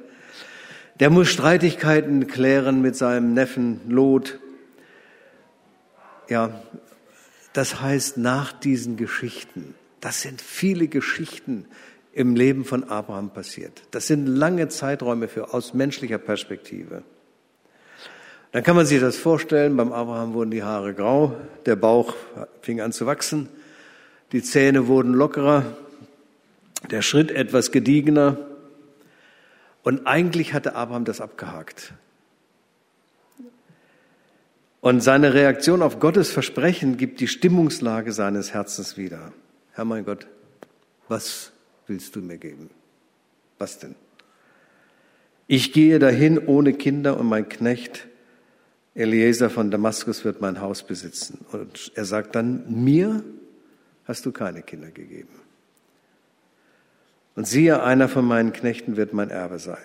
Der 1.01 1.11
muss 1.11 1.29
Streitigkeiten 1.29 2.27
klären 2.27 2.83
mit 2.83 2.97
seinem 2.97 3.35
Neffen 3.35 3.81
Lot. 3.89 4.39
Ja, 6.29 6.63
das 7.53 7.81
heißt, 7.81 8.19
nach 8.19 8.53
diesen 8.53 8.97
Geschichten, 8.97 9.75
das 10.01 10.23
sind 10.23 10.41
viele 10.41 10.89
Geschichten, 10.89 11.67
im 12.13 12.37
Leben 12.37 12.65
von 12.65 12.85
Abraham 12.85 13.31
passiert. 13.31 13.83
Das 13.91 14.07
sind 14.07 14.27
lange 14.27 14.69
Zeiträume 14.69 15.29
für 15.29 15.55
aus 15.55 15.75
menschlicher 15.75 16.19
Perspektive. 16.19 17.03
Dann 18.53 18.63
kann 18.63 18.77
man 18.77 18.85
sich 18.85 19.01
das 19.01 19.17
vorstellen, 19.17 19.77
beim 19.79 19.93
Abraham 19.93 20.35
wurden 20.35 20.51
die 20.51 20.63
Haare 20.63 20.93
grau, 20.93 21.35
der 21.65 21.77
Bauch 21.77 22.15
fing 22.61 22.83
an 22.83 22.93
zu 22.93 23.07
wachsen, 23.07 23.49
die 24.33 24.43
Zähne 24.43 24.89
wurden 24.89 25.15
lockerer, 25.15 25.65
der 26.91 27.01
Schritt 27.01 27.31
etwas 27.31 27.71
gediegener 27.71 28.37
und 29.83 30.07
eigentlich 30.07 30.55
hatte 30.55 30.75
Abraham 30.75 31.05
das 31.05 31.21
abgehakt. 31.21 31.95
Und 34.81 35.01
seine 35.01 35.35
Reaktion 35.35 35.81
auf 35.81 36.01
Gottes 36.01 36.31
Versprechen 36.31 36.97
gibt 36.97 37.21
die 37.21 37.29
Stimmungslage 37.29 38.13
seines 38.13 38.53
Herzens 38.53 38.97
wieder. 38.97 39.33
Herr 39.73 39.85
mein 39.85 40.05
Gott, 40.05 40.27
was 41.09 41.53
willst 41.87 42.17
du 42.17 42.21
mir 42.21 42.39
geben? 42.39 42.71
Was 43.59 43.79
denn? 43.79 43.95
Ich 45.47 45.73
gehe 45.73 45.99
dahin 45.99 46.39
ohne 46.39 46.73
Kinder 46.73 47.19
und 47.19 47.27
mein 47.27 47.49
Knecht 47.49 48.09
Eliezer 48.95 49.51
von 49.51 49.71
Damaskus 49.71 50.25
wird 50.25 50.41
mein 50.41 50.61
Haus 50.61 50.83
besitzen. 50.83 51.45
Und 51.53 51.93
er 51.95 52.05
sagt 52.05 52.35
dann, 52.35 52.65
mir 52.85 53.23
hast 54.05 54.27
du 54.27 54.33
keine 54.33 54.63
Kinder 54.63 54.91
gegeben. 54.91 55.41
Und 57.35 57.47
siehe, 57.47 57.83
einer 57.83 58.09
von 58.09 58.25
meinen 58.25 58.53
Knechten 58.53 58.97
wird 58.97 59.13
mein 59.13 59.31
Erbe 59.31 59.59
sein. 59.59 59.79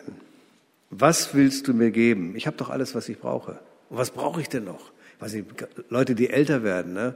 Was 0.89 1.33
willst 1.33 1.67
du 1.67 1.73
mir 1.73 1.91
geben? 1.91 2.35
Ich 2.35 2.47
habe 2.47 2.57
doch 2.57 2.69
alles, 2.69 2.95
was 2.95 3.07
ich 3.09 3.19
brauche. 3.19 3.59
Und 3.89 3.97
was 3.97 4.11
brauche 4.11 4.41
ich 4.41 4.49
denn 4.49 4.65
noch? 4.65 4.91
Ich 5.15 5.21
weiß 5.21 5.33
nicht, 5.33 5.45
Leute, 5.89 6.15
die 6.15 6.29
älter 6.29 6.63
werden, 6.63 6.93
ne? 6.93 7.15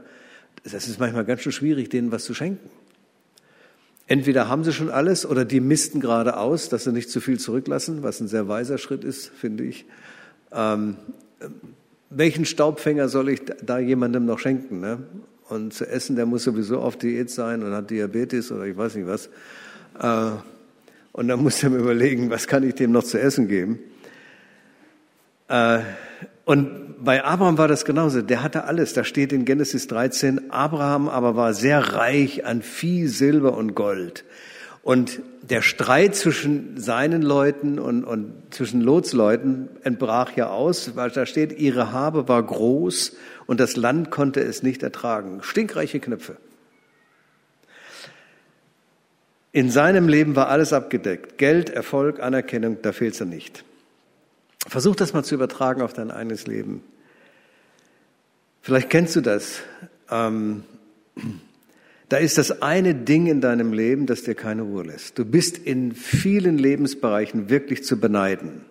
das 0.63 0.87
ist 0.87 0.99
manchmal 0.99 1.25
ganz 1.25 1.41
schön 1.41 1.51
schwierig, 1.51 1.89
denen 1.89 2.11
was 2.11 2.23
zu 2.25 2.33
schenken. 2.33 2.69
Entweder 4.07 4.49
haben 4.49 4.63
sie 4.63 4.73
schon 4.73 4.89
alles 4.89 5.25
oder 5.25 5.45
die 5.45 5.61
missten 5.61 5.99
gerade 6.01 6.37
aus, 6.37 6.69
dass 6.69 6.83
sie 6.83 6.91
nicht 6.91 7.09
zu 7.09 7.21
viel 7.21 7.39
zurücklassen, 7.39 8.03
was 8.03 8.19
ein 8.19 8.27
sehr 8.27 8.47
weiser 8.47 8.77
Schritt 8.77 9.03
ist, 9.03 9.29
finde 9.29 9.63
ich. 9.63 9.85
Ähm, 10.51 10.97
welchen 12.09 12.45
Staubfänger 12.45 13.07
soll 13.07 13.29
ich 13.29 13.41
da 13.63 13.79
jemandem 13.79 14.25
noch 14.25 14.39
schenken? 14.39 14.81
Ne? 14.81 14.99
Und 15.47 15.73
zu 15.73 15.87
essen, 15.87 16.15
der 16.15 16.25
muss 16.25 16.43
sowieso 16.43 16.79
auf 16.79 16.97
Diät 16.97 17.29
sein 17.29 17.63
und 17.63 17.71
hat 17.71 17.89
Diabetes 17.89 18.51
oder 18.51 18.65
ich 18.65 18.75
weiß 18.75 18.95
nicht 18.95 19.07
was. 19.07 19.29
Äh, 19.99 20.31
und 21.13 21.27
dann 21.27 21.41
muss 21.41 21.61
er 21.63 21.69
mir 21.69 21.77
überlegen, 21.77 22.29
was 22.29 22.47
kann 22.47 22.63
ich 22.63 22.75
dem 22.75 22.91
noch 22.91 23.03
zu 23.03 23.19
essen 23.19 23.47
geben? 23.47 23.79
Äh, 25.47 25.79
und 26.45 27.03
bei 27.03 27.23
Abraham 27.23 27.57
war 27.57 27.67
das 27.67 27.85
genauso. 27.85 28.21
Der 28.21 28.43
hatte 28.43 28.65
alles. 28.65 28.93
Da 28.93 29.03
steht 29.03 29.33
in 29.33 29.45
Genesis 29.45 29.87
13, 29.87 30.51
Abraham 30.51 31.09
aber 31.09 31.35
war 31.35 31.53
sehr 31.53 31.93
reich 31.93 32.45
an 32.45 32.61
Vieh, 32.61 33.07
Silber 33.07 33.57
und 33.57 33.75
Gold. 33.75 34.23
Und 34.83 35.21
der 35.47 35.61
Streit 35.61 36.15
zwischen 36.15 36.79
seinen 36.79 37.21
Leuten 37.21 37.77
und, 37.77 38.03
und 38.03 38.33
zwischen 38.51 38.81
Lots 38.81 39.13
Leuten 39.13 39.69
entbrach 39.83 40.35
ja 40.35 40.49
aus, 40.49 40.95
weil 40.95 41.11
da 41.11 41.25
steht, 41.25 41.59
ihre 41.59 41.91
Habe 41.91 42.27
war 42.27 42.41
groß 42.41 43.15
und 43.45 43.59
das 43.59 43.75
Land 43.75 44.09
konnte 44.09 44.39
es 44.41 44.63
nicht 44.63 44.81
ertragen. 44.81 45.39
Stinkreiche 45.43 45.99
Knöpfe. 45.99 46.37
In 49.53 49.69
seinem 49.69 50.07
Leben 50.07 50.35
war 50.35 50.47
alles 50.47 50.71
abgedeckt. 50.71 51.37
Geld, 51.37 51.69
Erfolg, 51.69 52.21
Anerkennung, 52.21 52.77
da 52.81 52.93
fehlt 52.93 53.15
es 53.15 53.21
nicht. 53.21 53.63
Versuch 54.67 54.95
das 54.95 55.13
mal 55.13 55.23
zu 55.23 55.35
übertragen 55.35 55.81
auf 55.81 55.93
dein 55.93 56.11
eigenes 56.11 56.47
Leben. 56.47 56.83
Vielleicht 58.61 58.89
kennst 58.89 59.15
du 59.15 59.21
das. 59.21 59.61
Ähm, 60.09 60.63
da 62.07 62.17
ist 62.17 62.37
das 62.37 62.61
eine 62.61 62.93
Ding 62.93 63.27
in 63.27 63.41
deinem 63.41 63.73
Leben, 63.73 64.05
das 64.05 64.23
dir 64.23 64.35
keine 64.35 64.61
Ruhe 64.61 64.83
lässt. 64.83 65.17
Du 65.17 65.25
bist 65.25 65.57
in 65.57 65.93
vielen 65.93 66.57
Lebensbereichen 66.57 67.49
wirklich 67.49 67.83
zu 67.83 67.99
beneiden. 67.99 68.65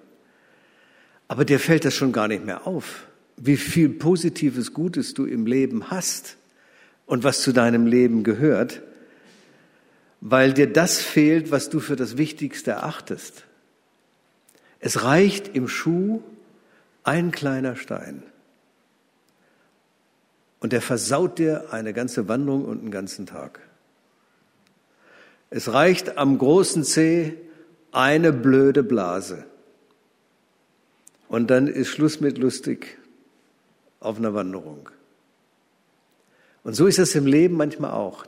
Aber 1.28 1.44
dir 1.44 1.58
fällt 1.58 1.84
das 1.84 1.94
schon 1.94 2.12
gar 2.12 2.28
nicht 2.28 2.44
mehr 2.44 2.66
auf, 2.66 3.06
wie 3.36 3.56
viel 3.56 3.88
positives 3.88 4.72
Gutes 4.72 5.14
du 5.14 5.26
im 5.26 5.46
Leben 5.46 5.90
hast 5.90 6.36
und 7.06 7.24
was 7.24 7.42
zu 7.42 7.52
deinem 7.52 7.86
Leben 7.86 8.24
gehört, 8.24 8.82
weil 10.20 10.52
dir 10.52 10.70
das 10.70 11.00
fehlt, 11.00 11.50
was 11.50 11.70
du 11.70 11.80
für 11.80 11.96
das 11.96 12.16
Wichtigste 12.16 12.72
erachtest. 12.72 13.44
Es 14.78 15.04
reicht 15.04 15.54
im 15.54 15.68
Schuh 15.68 16.22
ein 17.04 17.30
kleiner 17.30 17.76
Stein. 17.76 18.22
Und 20.60 20.72
der 20.72 20.82
versaut 20.82 21.38
dir 21.38 21.72
eine 21.72 21.94
ganze 21.94 22.28
Wanderung 22.28 22.66
und 22.66 22.80
einen 22.80 22.90
ganzen 22.90 23.26
Tag. 23.26 23.60
Es 25.48 25.72
reicht 25.72 26.18
am 26.18 26.38
großen 26.38 26.84
Zeh 26.84 27.34
eine 27.92 28.32
blöde 28.32 28.82
Blase. 28.82 29.44
Und 31.28 31.50
dann 31.50 31.66
ist 31.66 31.88
Schluss 31.88 32.20
mit 32.20 32.38
lustig 32.38 32.98
auf 34.00 34.18
einer 34.18 34.34
Wanderung. 34.34 34.90
Und 36.62 36.74
so 36.74 36.86
ist 36.86 36.98
es 36.98 37.14
im 37.14 37.26
Leben 37.26 37.56
manchmal 37.56 37.92
auch. 37.92 38.26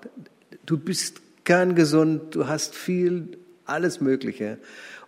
Du 0.65 0.79
bist 0.79 1.22
kerngesund, 1.45 2.35
du 2.35 2.47
hast 2.47 2.75
viel, 2.75 3.39
alles 3.65 4.01
Mögliche. 4.01 4.59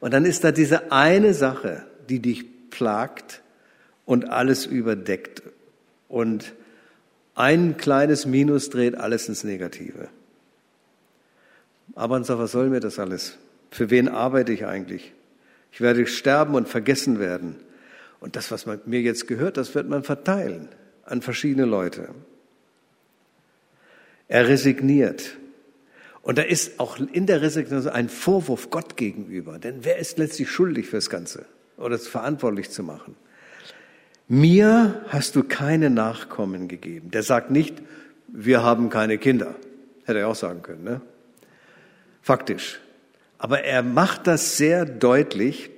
Und 0.00 0.12
dann 0.12 0.24
ist 0.24 0.44
da 0.44 0.52
diese 0.52 0.92
eine 0.92 1.34
Sache, 1.34 1.84
die 2.08 2.20
dich 2.20 2.70
plagt 2.70 3.42
und 4.04 4.30
alles 4.30 4.66
überdeckt. 4.66 5.42
Und 6.08 6.54
ein 7.34 7.76
kleines 7.76 8.26
Minus 8.26 8.70
dreht 8.70 8.96
alles 8.96 9.28
ins 9.28 9.44
Negative. 9.44 10.08
Aber 11.94 12.20
was 12.26 12.52
soll 12.52 12.68
mir 12.68 12.80
das 12.80 12.98
alles? 12.98 13.38
Für 13.70 13.90
wen 13.90 14.08
arbeite 14.08 14.52
ich 14.52 14.66
eigentlich? 14.66 15.12
Ich 15.72 15.80
werde 15.80 16.06
sterben 16.06 16.54
und 16.54 16.68
vergessen 16.68 17.18
werden. 17.18 17.56
Und 18.20 18.36
das, 18.36 18.50
was 18.50 18.66
mir 18.66 19.00
jetzt 19.00 19.26
gehört, 19.26 19.56
das 19.56 19.74
wird 19.74 19.88
man 19.88 20.04
verteilen 20.04 20.68
an 21.04 21.20
verschiedene 21.22 21.66
Leute. 21.66 22.08
Er 24.28 24.48
resigniert. 24.48 25.36
Und 26.24 26.38
da 26.38 26.42
ist 26.42 26.80
auch 26.80 26.98
in 26.98 27.26
der 27.26 27.42
Resignation 27.42 27.92
ein 27.92 28.08
Vorwurf 28.08 28.70
Gott 28.70 28.96
gegenüber. 28.96 29.58
Denn 29.58 29.84
wer 29.84 29.98
ist 29.98 30.16
letztlich 30.16 30.50
schuldig 30.50 30.86
fürs 30.86 31.10
Ganze 31.10 31.44
oder 31.76 31.96
es 31.96 32.08
verantwortlich 32.08 32.70
zu 32.70 32.82
machen? 32.82 33.14
Mir 34.26 35.04
hast 35.08 35.36
du 35.36 35.42
keine 35.44 35.90
Nachkommen 35.90 36.66
gegeben. 36.66 37.10
Der 37.10 37.22
sagt 37.22 37.50
nicht, 37.50 37.82
wir 38.28 38.62
haben 38.62 38.88
keine 38.88 39.18
Kinder. 39.18 39.54
Hätte 40.06 40.20
er 40.20 40.28
auch 40.28 40.34
sagen 40.34 40.62
können, 40.62 40.82
ne? 40.82 41.02
Faktisch. 42.22 42.80
Aber 43.36 43.62
er 43.62 43.82
macht 43.82 44.26
das 44.26 44.56
sehr 44.56 44.86
deutlich. 44.86 45.68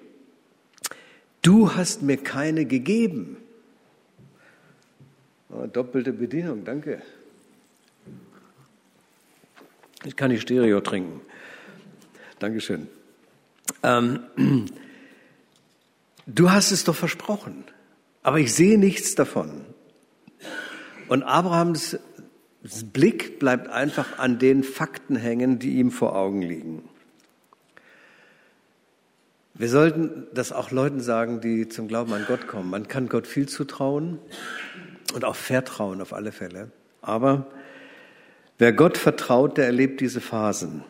Du 1.43 1.75
hast 1.75 2.03
mir 2.03 2.19
keine 2.19 2.67
gegeben. 2.67 3.37
Oh, 5.51 5.67
doppelte 5.67 6.13
Bedienung, 6.13 6.65
danke. 6.65 7.03
Ich 10.07 10.15
kann 10.15 10.31
nicht 10.31 10.43
Stereo 10.43 10.81
trinken. 10.81 11.21
Dankeschön. 12.39 12.87
Ähm, 13.83 14.21
du 16.27 16.51
hast 16.53 16.71
es 16.71 16.85
doch 16.85 16.95
versprochen. 16.95 17.65
Aber 18.23 18.39
ich 18.39 18.55
sehe 18.55 18.79
nichts 18.79 19.17
davon. 19.17 19.65
Und 21.09 21.25
Abrahams 21.25 21.99
Blick 22.93 23.41
bleibt 23.41 23.69
einfach 23.69 24.19
an 24.19 24.39
den 24.39 24.63
Fakten 24.63 25.17
hängen, 25.17 25.59
die 25.59 25.77
ihm 25.77 25.91
vor 25.91 26.15
Augen 26.15 26.41
liegen. 26.41 26.89
Wir 29.55 29.69
sollten 29.69 30.29
das 30.33 30.53
auch 30.53 30.71
Leuten 30.71 31.01
sagen, 31.01 31.41
die 31.41 31.69
zum 31.69 31.89
Glauben 31.89 32.13
an 32.13 32.27
Gott 32.29 32.47
kommen. 32.47 32.71
Man 32.71 32.87
kann 32.87 33.09
Gott 33.09 33.27
viel 33.27 33.49
zutrauen 33.49 34.21
und 35.15 35.25
auch 35.25 35.37
vertrauen 35.37 36.01
auf 36.01 36.13
alle 36.13 36.31
Fälle. 36.31 36.71
Aber 37.01 37.47
wer 38.59 38.73
Gott 38.73 38.99
vertraut, 38.99 39.59
der 39.59 39.67
erlebt 39.67 40.01
diese 40.01 40.21
Phasen. 40.21 40.85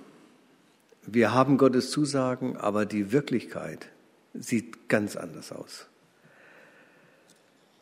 Wir 1.07 1.33
haben 1.33 1.57
Gottes 1.59 1.91
Zusagen, 1.91 2.57
aber 2.57 2.85
die 2.85 3.13
Wirklichkeit 3.13 3.89
sieht 4.35 4.89
ganz 4.89 5.17
anders 5.17 5.53
aus. 5.53 5.87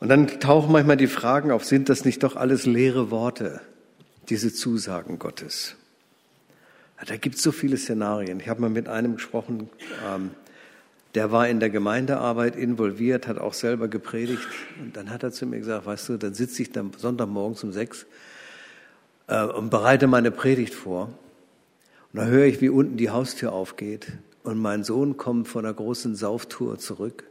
Und 0.00 0.08
dann 0.08 0.26
tauchen 0.40 0.72
manchmal 0.72 0.98
die 0.98 1.06
Fragen 1.06 1.50
auf, 1.50 1.64
sind 1.64 1.88
das 1.88 2.04
nicht 2.04 2.22
doch 2.22 2.36
alles 2.36 2.66
leere 2.66 3.10
Worte, 3.10 3.60
diese 4.28 4.52
Zusagen 4.52 5.18
Gottes? 5.18 5.76
Da 7.06 7.16
gibt 7.16 7.36
es 7.36 7.42
so 7.42 7.52
viele 7.52 7.76
Szenarien. 7.76 8.40
Ich 8.40 8.48
habe 8.48 8.60
mal 8.60 8.70
mit 8.70 8.88
einem 8.88 9.16
gesprochen, 9.16 9.68
ähm, 10.06 10.30
der 11.14 11.30
war 11.32 11.48
in 11.48 11.60
der 11.60 11.70
Gemeindearbeit 11.70 12.56
involviert, 12.56 13.28
hat 13.28 13.38
auch 13.38 13.54
selber 13.54 13.88
gepredigt. 13.88 14.46
Und 14.80 14.96
dann 14.96 15.10
hat 15.10 15.22
er 15.22 15.30
zu 15.30 15.46
mir 15.46 15.58
gesagt, 15.58 15.86
weißt 15.86 16.08
du, 16.08 16.16
dann 16.16 16.34
sitze 16.34 16.62
ich 16.62 16.72
dann 16.72 16.92
Sonntagmorgens 16.96 17.62
um 17.62 17.72
sechs 17.72 18.06
äh, 19.26 19.44
und 19.44 19.70
bereite 19.70 20.06
meine 20.06 20.30
Predigt 20.30 20.74
vor. 20.74 21.10
Und 22.12 22.20
da 22.20 22.26
höre 22.26 22.46
ich, 22.46 22.60
wie 22.60 22.68
unten 22.68 22.96
die 22.96 23.10
Haustür 23.10 23.52
aufgeht. 23.52 24.12
Und 24.42 24.58
mein 24.58 24.84
Sohn 24.84 25.16
kommt 25.16 25.48
von 25.48 25.64
einer 25.64 25.74
großen 25.74 26.14
Sauftour 26.14 26.78
zurück, 26.78 27.24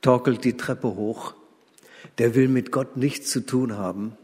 torkelt 0.00 0.44
die 0.44 0.56
Treppe 0.56 0.88
hoch 0.88 1.34
der 2.18 2.34
will 2.34 2.48
mit 2.48 2.72
Gott 2.72 2.96
nichts 2.96 3.30
zu 3.30 3.40
tun 3.40 3.76
haben. 3.76 4.16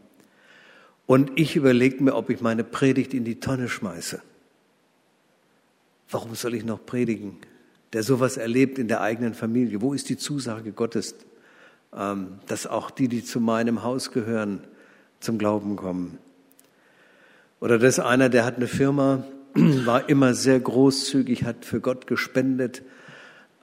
Und 1.05 1.31
ich 1.35 1.55
überlege 1.55 2.03
mir, 2.03 2.15
ob 2.15 2.29
ich 2.29 2.41
meine 2.41 2.63
Predigt 2.63 3.13
in 3.13 3.25
die 3.25 3.39
Tonne 3.39 3.67
schmeiße. 3.67 4.21
Warum 6.09 6.35
soll 6.35 6.53
ich 6.53 6.63
noch 6.63 6.85
predigen? 6.85 7.37
Der 7.91 8.03
sowas 8.03 8.37
erlebt 8.37 8.79
in 8.79 8.87
der 8.87 9.01
eigenen 9.01 9.33
Familie. 9.33 9.81
Wo 9.81 9.93
ist 9.93 10.09
die 10.09 10.17
Zusage 10.17 10.71
Gottes, 10.71 11.15
ähm, 11.95 12.39
dass 12.47 12.67
auch 12.67 12.89
die, 12.89 13.07
die 13.07 13.23
zu 13.23 13.39
meinem 13.39 13.83
Haus 13.83 14.11
gehören, 14.11 14.63
zum 15.19 15.37
Glauben 15.37 15.75
kommen? 15.75 16.17
Oder 17.63 17.79
das 17.79 17.97
ist 17.97 18.03
einer, 18.03 18.27
der 18.27 18.43
hat 18.43 18.57
eine 18.57 18.67
Firma, 18.67 19.23
war 19.55 20.09
immer 20.09 20.33
sehr 20.33 20.59
großzügig, 20.59 21.45
hat 21.45 21.63
für 21.63 21.79
Gott 21.79 22.07
gespendet, 22.07 22.81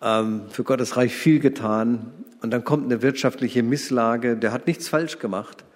ähm, 0.00 0.44
für 0.48 0.64
Gottes 0.64 0.96
Reich 0.96 1.14
viel 1.14 1.38
getan 1.38 2.10
und 2.40 2.50
dann 2.50 2.64
kommt 2.64 2.86
eine 2.86 3.02
wirtschaftliche 3.02 3.62
Misslage, 3.62 4.38
der 4.38 4.52
hat 4.52 4.66
nichts 4.66 4.88
falsch 4.88 5.18
gemacht. 5.18 5.66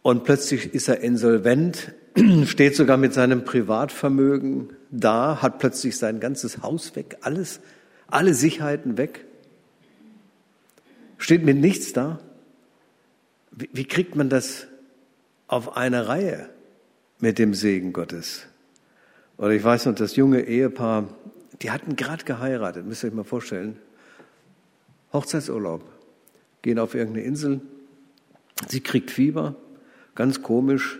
Und 0.00 0.24
plötzlich 0.24 0.72
ist 0.72 0.88
er 0.88 1.00
insolvent, 1.00 1.92
steht 2.46 2.74
sogar 2.74 2.96
mit 2.96 3.12
seinem 3.12 3.44
Privatvermögen 3.44 4.70
da, 4.90 5.42
hat 5.42 5.58
plötzlich 5.58 5.98
sein 5.98 6.18
ganzes 6.18 6.62
Haus 6.62 6.96
weg, 6.96 7.18
alles, 7.20 7.60
alle 8.06 8.32
Sicherheiten 8.32 8.96
weg, 8.96 9.26
steht 11.18 11.44
mit 11.44 11.58
nichts 11.58 11.92
da. 11.92 12.20
Wie, 13.50 13.68
wie 13.74 13.84
kriegt 13.84 14.16
man 14.16 14.30
das 14.30 14.66
auf 15.46 15.76
eine 15.76 16.08
Reihe 16.08 16.48
mit 17.18 17.38
dem 17.38 17.54
Segen 17.54 17.92
Gottes? 17.92 18.46
Oder 19.38 19.50
ich 19.50 19.62
weiß 19.62 19.86
noch, 19.86 19.94
das 19.94 20.16
junge 20.16 20.42
Ehepaar, 20.42 21.08
die 21.62 21.70
hatten 21.70 21.96
gerade 21.96 22.24
geheiratet, 22.24 22.86
müsst 22.86 23.04
ihr 23.04 23.08
euch 23.08 23.14
mal 23.14 23.24
vorstellen. 23.24 23.78
Hochzeitsurlaub, 25.12 25.82
gehen 26.62 26.78
auf 26.78 26.94
irgendeine 26.94 27.26
Insel, 27.26 27.60
sie 28.68 28.80
kriegt 28.80 29.10
Fieber, 29.10 29.54
ganz 30.14 30.42
komisch. 30.42 30.98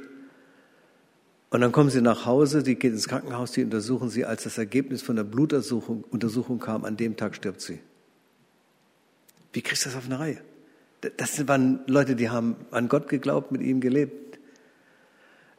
Und 1.50 1.60
dann 1.60 1.72
kommen 1.72 1.90
sie 1.90 2.02
nach 2.02 2.26
Hause, 2.26 2.62
die 2.62 2.74
geht 2.74 2.92
ins 2.92 3.08
Krankenhaus, 3.08 3.52
die 3.52 3.64
untersuchen 3.64 4.10
sie. 4.10 4.24
Als 4.24 4.42
das 4.42 4.58
Ergebnis 4.58 5.00
von 5.02 5.16
der 5.16 5.24
Blutuntersuchung 5.24 6.04
Untersuchung 6.10 6.58
kam, 6.58 6.84
an 6.84 6.96
dem 6.96 7.16
Tag 7.16 7.34
stirbt 7.34 7.60
sie. 7.60 7.78
Wie 9.52 9.62
kriegst 9.62 9.84
du 9.84 9.88
das 9.88 9.96
auf 9.96 10.06
eine 10.06 10.18
Reihe? 10.18 10.40
Das 11.16 11.46
waren 11.46 11.80
Leute, 11.86 12.16
die 12.16 12.30
haben 12.30 12.56
an 12.72 12.88
Gott 12.88 13.08
geglaubt, 13.08 13.52
mit 13.52 13.62
ihm 13.62 13.80
gelebt. 13.80 14.25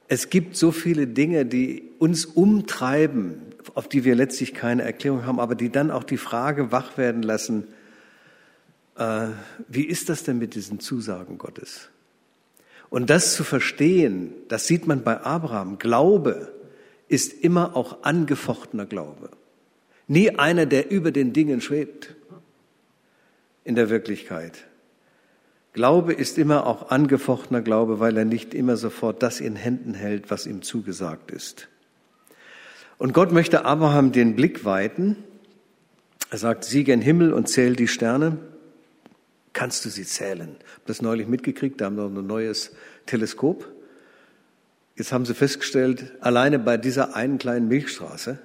Es 0.07 0.29
gibt 0.29 0.55
so 0.55 0.71
viele 0.71 1.07
Dinge, 1.07 1.45
die 1.45 1.83
uns 1.99 2.25
umtreiben, 2.25 3.41
auf 3.73 3.89
die 3.89 4.03
wir 4.05 4.15
letztlich 4.15 4.53
keine 4.53 4.83
Erklärung 4.83 5.25
haben, 5.25 5.39
aber 5.39 5.55
die 5.55 5.69
dann 5.69 5.91
auch 5.91 6.03
die 6.03 6.17
Frage 6.17 6.71
wach 6.71 6.97
werden 6.97 7.21
lassen, 7.21 7.67
äh, 8.95 9.27
wie 9.67 9.83
ist 9.83 10.09
das 10.09 10.23
denn 10.23 10.37
mit 10.37 10.55
diesen 10.55 10.79
Zusagen 10.79 11.37
Gottes? 11.37 11.89
Und 12.89 13.09
das 13.09 13.35
zu 13.35 13.43
verstehen, 13.43 14.33
das 14.47 14.67
sieht 14.67 14.87
man 14.87 15.03
bei 15.03 15.19
Abraham. 15.19 15.77
Glaube 15.77 16.53
ist 17.09 17.33
immer 17.33 17.75
auch 17.75 18.03
angefochtener 18.03 18.85
Glaube. 18.85 19.29
Nie 20.07 20.31
einer, 20.31 20.65
der 20.65 20.89
über 20.89 21.11
den 21.11 21.33
Dingen 21.33 21.59
schwebt 21.59 22.15
in 23.65 23.75
der 23.75 23.89
Wirklichkeit. 23.89 24.65
Glaube 25.77 26.11
ist 26.11 26.39
immer 26.39 26.65
auch 26.65 26.89
angefochtener 26.89 27.61
Glaube, 27.61 27.99
weil 27.99 28.17
er 28.17 28.25
nicht 28.25 28.55
immer 28.55 28.77
sofort 28.77 29.21
das 29.21 29.39
in 29.39 29.55
Händen 29.55 29.93
hält, 29.93 30.31
was 30.31 30.47
ihm 30.47 30.63
zugesagt 30.63 31.29
ist. 31.29 31.67
Und 32.97 33.13
Gott 33.13 33.31
möchte 33.31 33.63
Abraham 33.63 34.11
den 34.11 34.35
Blick 34.35 34.65
weiten. 34.65 35.17
Er 36.31 36.39
sagt, 36.39 36.63
sieh 36.63 36.83
gen 36.83 36.99
Himmel 36.99 37.31
und 37.31 37.47
zähl 37.47 37.75
die 37.75 37.87
Sterne. 37.87 38.39
Kannst 39.53 39.85
du 39.85 39.89
sie 39.89 40.03
zählen? 40.03 40.55
Ich 40.57 40.73
habe 40.73 40.81
das 40.87 41.03
neulich 41.03 41.27
mitgekriegt, 41.27 41.79
da 41.79 41.85
haben 41.85 41.95
wir 41.95 42.09
noch 42.09 42.21
ein 42.23 42.25
neues 42.25 42.75
Teleskop. 43.05 43.67
Jetzt 44.95 45.11
haben 45.11 45.25
sie 45.25 45.35
festgestellt, 45.35 46.11
alleine 46.21 46.57
bei 46.57 46.77
dieser 46.77 47.15
einen 47.15 47.37
kleinen 47.37 47.67
Milchstraße 47.67 48.39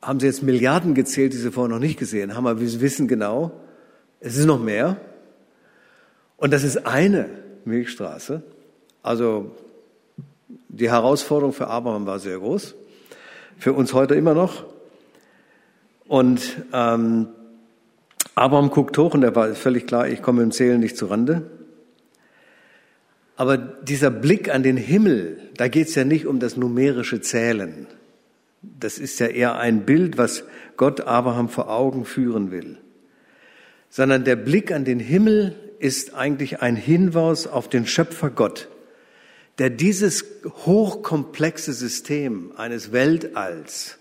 haben 0.00 0.18
sie 0.18 0.26
jetzt 0.28 0.42
Milliarden 0.42 0.94
gezählt, 0.94 1.34
die 1.34 1.36
sie 1.36 1.52
vorher 1.52 1.74
noch 1.74 1.78
nicht 1.78 1.98
gesehen 1.98 2.34
haben, 2.34 2.46
aber 2.46 2.58
wir 2.58 2.80
wissen 2.80 3.06
genau, 3.06 3.52
es 4.20 4.38
ist 4.38 4.46
noch 4.46 4.58
mehr. 4.58 4.96
Und 6.36 6.52
das 6.52 6.64
ist 6.64 6.86
eine 6.86 7.28
Milchstraße. 7.64 8.42
Also 9.02 9.54
die 10.68 10.90
Herausforderung 10.90 11.52
für 11.52 11.68
Abraham 11.68 12.06
war 12.06 12.18
sehr 12.18 12.38
groß, 12.38 12.74
für 13.58 13.72
uns 13.72 13.92
heute 13.92 14.14
immer 14.14 14.34
noch. 14.34 14.64
Und 16.06 16.42
ähm, 16.72 17.28
Abraham 18.34 18.70
guckt 18.70 18.98
hoch 18.98 19.14
und 19.14 19.22
er 19.22 19.34
war 19.34 19.54
völlig 19.54 19.86
klar, 19.86 20.08
ich 20.08 20.22
komme 20.22 20.42
im 20.42 20.50
Zählen 20.50 20.80
nicht 20.80 20.96
zu 20.96 21.06
Rande. 21.06 21.50
Aber 23.36 23.56
dieser 23.56 24.10
Blick 24.10 24.52
an 24.52 24.62
den 24.62 24.76
Himmel, 24.76 25.38
da 25.56 25.68
geht 25.68 25.88
es 25.88 25.94
ja 25.94 26.04
nicht 26.04 26.26
um 26.26 26.40
das 26.40 26.56
numerische 26.56 27.20
Zählen. 27.20 27.86
Das 28.62 28.98
ist 28.98 29.18
ja 29.20 29.26
eher 29.26 29.56
ein 29.58 29.84
Bild, 29.84 30.18
was 30.18 30.44
Gott 30.76 31.02
Abraham 31.02 31.48
vor 31.48 31.68
Augen 31.68 32.04
führen 32.04 32.50
will. 32.50 32.78
Sondern 33.88 34.24
der 34.24 34.36
Blick 34.36 34.72
an 34.72 34.84
den 34.84 35.00
Himmel 35.00 35.54
ist 35.78 36.14
eigentlich 36.14 36.62
ein 36.62 36.76
Hinweis 36.76 37.46
auf 37.46 37.68
den 37.68 37.86
Schöpfer 37.86 38.30
Gott, 38.30 38.68
der 39.58 39.70
dieses 39.70 40.24
hochkomplexe 40.66 41.72
System 41.72 42.52
eines 42.56 42.92
Weltalls 42.92 43.98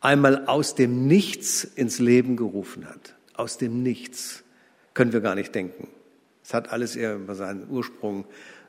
einmal 0.00 0.46
aus 0.46 0.74
dem 0.74 1.06
Nichts 1.06 1.64
ins 1.64 1.98
Leben 1.98 2.36
gerufen 2.36 2.88
hat. 2.88 3.14
Aus 3.34 3.58
dem 3.58 3.82
Nichts 3.82 4.44
können 4.94 5.12
wir 5.12 5.20
gar 5.20 5.34
nicht 5.34 5.54
denken. 5.54 5.88
Es 6.44 6.54
hat 6.54 6.70
alles 6.70 6.94
eher 6.94 7.18
seinen 7.34 7.68
Ursprung, 7.68 8.24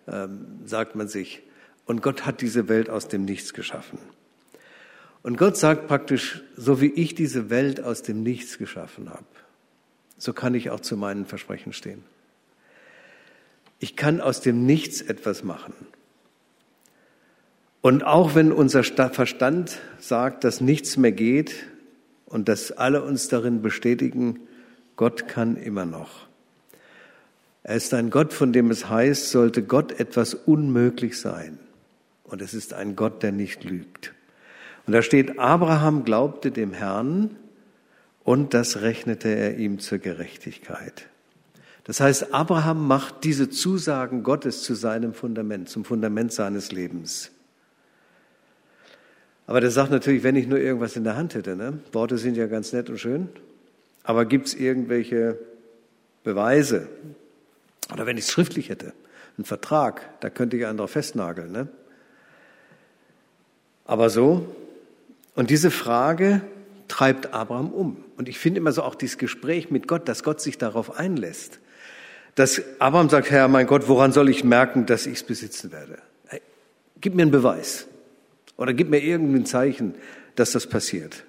ähm, 0.08 0.60
sagt 0.66 0.96
man 0.96 1.08
sich. 1.08 1.44
Und 1.86 2.02
Gott 2.02 2.26
hat 2.26 2.42
diese 2.42 2.68
Welt 2.68 2.90
aus 2.90 3.08
dem 3.08 3.24
Nichts 3.24 3.54
geschaffen. 3.54 4.00
Und 5.22 5.38
Gott 5.38 5.58
sagt 5.58 5.88
praktisch, 5.88 6.42
so 6.56 6.82
wie 6.82 6.92
ich 6.92 7.14
diese 7.14 7.50
Welt 7.50 7.82
aus 7.82 8.02
dem 8.02 8.24
Nichts 8.24 8.58
geschaffen 8.58 9.10
habe, 9.10 9.26
so 10.18 10.34
kann 10.34 10.56
ich 10.56 10.70
auch 10.70 10.80
zu 10.80 10.98
meinen 10.98 11.26
Versprechen 11.26 11.74
stehen. 11.74 12.04
Ich 13.80 13.96
kann 13.96 14.22
aus 14.22 14.42
dem 14.42 14.66
Nichts 14.66 15.02
etwas 15.02 15.44
machen. 15.44 15.74
Und 17.82 18.04
auch 18.04 18.36
wenn 18.36 18.52
unser 18.52 18.84
Verstand 18.84 19.80
sagt, 20.00 20.44
dass 20.44 20.62
nichts 20.62 20.98
mehr 20.98 21.12
geht 21.12 21.54
und 22.26 22.50
dass 22.50 22.72
alle 22.72 23.04
uns 23.04 23.28
darin 23.28 23.62
bestätigen, 23.62 24.40
Gott 24.96 25.28
kann 25.28 25.56
immer 25.56 25.86
noch. 25.86 26.28
Er 27.64 27.76
ist 27.76 27.94
ein 27.94 28.10
Gott, 28.10 28.34
von 28.34 28.52
dem 28.52 28.72
es 28.72 28.90
heißt, 28.90 29.30
sollte 29.30 29.62
Gott 29.62 30.00
etwas 30.00 30.34
unmöglich 30.34 31.20
sein. 31.20 31.60
Und 32.24 32.42
es 32.42 32.54
ist 32.54 32.74
ein 32.74 32.96
Gott, 32.96 33.24
der 33.24 33.32
nicht 33.32 33.64
lügt. 33.64 34.14
Und 34.86 34.94
da 34.94 35.02
steht, 35.02 35.38
Abraham 35.38 36.04
glaubte 36.04 36.52
dem 36.52 36.74
Herrn 36.74 37.36
und 38.24 38.54
das 38.54 38.82
rechnete 38.82 39.30
er 39.30 39.58
ihm 39.58 39.80
zur 39.80 40.00
Gerechtigkeit. 40.00 41.08
Das 41.88 42.02
heißt, 42.02 42.34
Abraham 42.34 42.86
macht 42.86 43.24
diese 43.24 43.50
Zusagen 43.50 44.22
Gottes 44.22 44.62
zu 44.62 44.76
seinem 44.76 45.14
Fundament, 45.14 45.70
zum 45.70 45.86
Fundament 45.86 46.34
seines 46.34 46.74
Lebens. 46.74 47.32
Aber 49.48 49.62
der 49.62 49.72
sagt 49.72 49.92
natürlich, 49.92 50.22
wenn 50.24 50.36
ich 50.36 50.48
nur 50.48 50.60
irgendwas 50.60 50.98
in 50.98 51.06
der 51.06 51.16
Hand 51.16 51.34
hätte, 51.34 51.56
ne? 51.56 51.80
Worte 51.94 52.18
sind 52.18 52.36
ja 52.36 52.48
ganz 52.48 52.74
nett 52.74 52.90
und 52.90 53.00
schön, 53.00 53.30
aber 54.04 54.26
gibt 54.26 54.48
es 54.48 54.54
irgendwelche 54.54 55.40
Beweise? 56.26 56.90
Oder 57.94 58.06
wenn 58.06 58.18
ich 58.18 58.26
es 58.26 58.32
schriftlich 58.32 58.68
hätte, 58.68 58.92
einen 59.38 59.46
Vertrag, 59.46 60.20
da 60.20 60.30
könnte 60.30 60.58
ich 60.58 60.66
einen 60.66 60.78
drauf 60.78 60.92
festnageln. 60.92 61.54
Ne? 61.54 61.70
Aber 63.86 64.10
so, 64.10 64.54
und 65.36 65.50
diese 65.50 65.72
Frage 65.72 66.42
treibt 66.90 67.34
Abraham 67.34 67.72
um. 67.72 68.04
Und 68.18 68.28
ich 68.28 68.40
finde 68.40 68.60
immer 68.60 68.74
so 68.74 68.84
auch 68.84 68.96
dieses 68.96 69.18
Gespräch 69.18 69.72
mit 69.72 69.88
Gott, 69.88 70.10
dass 70.10 70.24
Gott 70.24 70.42
sich 70.42 70.58
darauf 70.58 70.98
einlässt. 70.98 71.60
Dass 72.38 72.62
Abraham 72.78 73.10
sagt, 73.10 73.32
Herr, 73.32 73.48
mein 73.48 73.66
Gott, 73.66 73.88
woran 73.88 74.12
soll 74.12 74.30
ich 74.30 74.44
merken, 74.44 74.86
dass 74.86 75.08
ich 75.08 75.16
es 75.16 75.24
besitzen 75.24 75.72
werde? 75.72 75.98
Hey, 76.28 76.40
gib 77.02 77.16
mir 77.16 77.24
einen 77.24 77.32
Beweis. 77.32 77.88
Oder 78.58 78.76
gib 78.76 78.92
mir 78.92 79.00
irgendein 79.00 79.48
Zeichen, 79.48 79.96
dass 80.36 80.52
das 80.52 80.68
passiert. 80.68 81.24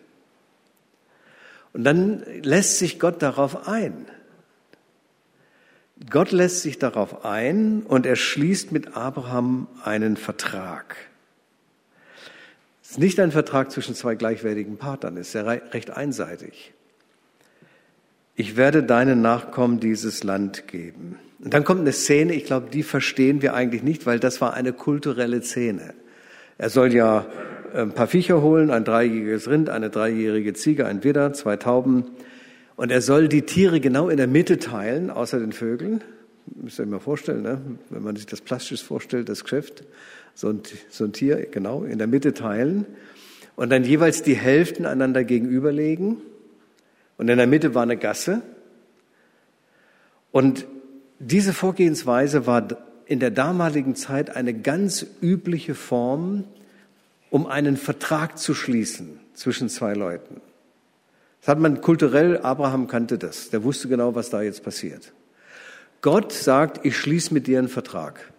Und 1.73 1.85
dann 1.85 2.23
lässt 2.43 2.79
sich 2.79 3.01
Gott 3.01 3.23
darauf 3.23 3.67
ein. 3.67 4.05
Gott 6.11 6.31
lässt 6.31 6.61
sich 6.61 6.79
darauf 6.79 7.25
ein 7.25 7.85
und 7.85 8.05
er 8.05 8.17
schließt 8.17 8.71
mit 8.73 8.95
Abraham 8.95 9.67
einen 9.83 10.19
Vertrag. 10.19 10.95
Es 12.83 12.91
ist 12.91 12.99
nicht 12.99 13.19
ein 13.19 13.33
Vertrag 13.33 13.71
zwischen 13.71 13.95
zwei 13.95 14.15
gleichwertigen 14.15 14.77
Partnern, 14.77 15.17
es 15.17 15.29
ist 15.29 15.35
ja 15.35 15.43
recht 15.43 15.89
einseitig. 15.89 16.75
Ich 18.41 18.57
werde 18.57 18.85
deinen 18.85 19.21
Nachkommen 19.21 19.81
dieses 19.81 20.23
Land 20.23 20.69
geben. 20.69 21.17
Und 21.43 21.53
dann 21.55 21.65
kommt 21.65 21.81
eine 21.81 21.91
Szene, 21.91 22.35
ich 22.35 22.45
glaube, 22.45 22.69
die 22.73 22.85
verstehen 22.85 23.43
wir 23.43 23.53
eigentlich 23.53 23.83
nicht, 23.83 24.07
weil 24.07 24.21
das 24.21 24.41
war 24.41 24.55
eine 24.55 24.73
kulturelle 24.73 25.43
Szene. 25.43 25.93
Er 26.57 26.71
soll 26.71 26.95
ja 26.95 27.27
äh, 27.75 27.81
ein 27.81 27.91
paar 27.91 28.07
Viecher 28.07 28.41
holen, 28.41 28.71
ein 28.71 28.85
dreijähriges 28.85 29.51
Rind, 29.51 29.71
eine 29.71 29.91
dreijährige 29.91 30.55
Ziege, 30.55 30.87
ein 30.87 31.03
Widder, 31.03 31.33
zwei 31.33 31.57
Tauben. 31.57 32.05
Und 32.77 32.93
er 32.93 33.01
soll 33.01 33.27
die 33.27 33.43
Tiere 33.43 33.81
genau 33.81 34.09
in 34.09 34.19
der 34.19 34.29
Mitte 34.29 34.61
teilen, 34.61 35.11
außer 35.11 35.41
den 35.41 35.51
Vögeln. 35.51 36.05
Müsst 36.47 36.79
ihr 36.79 36.85
euch 36.85 36.91
mal 36.91 37.01
vorstellen, 37.01 37.43
ne? 37.43 37.61
wenn 37.91 38.05
man 38.05 38.15
sich 38.15 38.27
das 38.27 38.41
plastisch 38.41 38.85
vorstellt, 38.85 39.29
das 39.29 39.43
Geschäft 39.43 39.83
so 40.37 40.49
ein, 40.51 40.61
so 40.91 41.03
ein 41.03 41.13
Tier 41.13 41.45
genau 41.51 41.83
in 41.83 41.99
der 41.99 42.07
Mitte 42.07 42.35
teilen 42.35 42.87
und 43.57 43.71
dann 43.71 43.83
jeweils 43.83 44.23
die 44.23 44.37
Hälften 44.37 44.87
einander 44.87 45.25
gegenüberlegen. 45.25 46.19
Und 47.19 47.29
in 47.29 47.37
der 47.37 47.47
Mitte 47.47 47.75
war 47.75 47.83
eine 47.83 47.99
Gasse. 47.99 48.41
Und 50.33 50.67
diese 51.19 51.53
Vorgehensweise 51.53 52.47
war 52.47 52.67
in 53.05 53.21
der 53.21 53.31
damaligen 53.31 53.95
Zeit 53.95 54.35
eine 54.35 54.55
ganz 54.55 55.05
übliche 55.21 55.75
Form, 55.75 56.45
um 57.31 57.47
einen 57.47 57.77
Vertrag 57.77 58.39
zu 58.39 58.55
schließen 58.55 59.21
zwischen 59.35 59.69
zwei 59.69 59.93
Leuten. 59.93 60.41
Das 61.41 61.49
hat 61.49 61.59
man 61.59 61.83
kulturell, 61.83 62.39
Abraham 62.39 62.87
kannte 62.87 63.19
das, 63.19 63.51
der 63.51 63.63
wusste 63.65 63.89
genau, 63.89 64.15
was 64.15 64.31
da 64.31 64.41
jetzt 64.41 64.63
passiert. 64.63 65.13
Gott 66.01 66.33
sagt, 66.33 66.87
ich 66.87 66.97
schließe 66.97 67.35
mit 67.35 67.47
dir 67.47 67.59
einen 67.59 67.69
Vertrag 67.69 68.33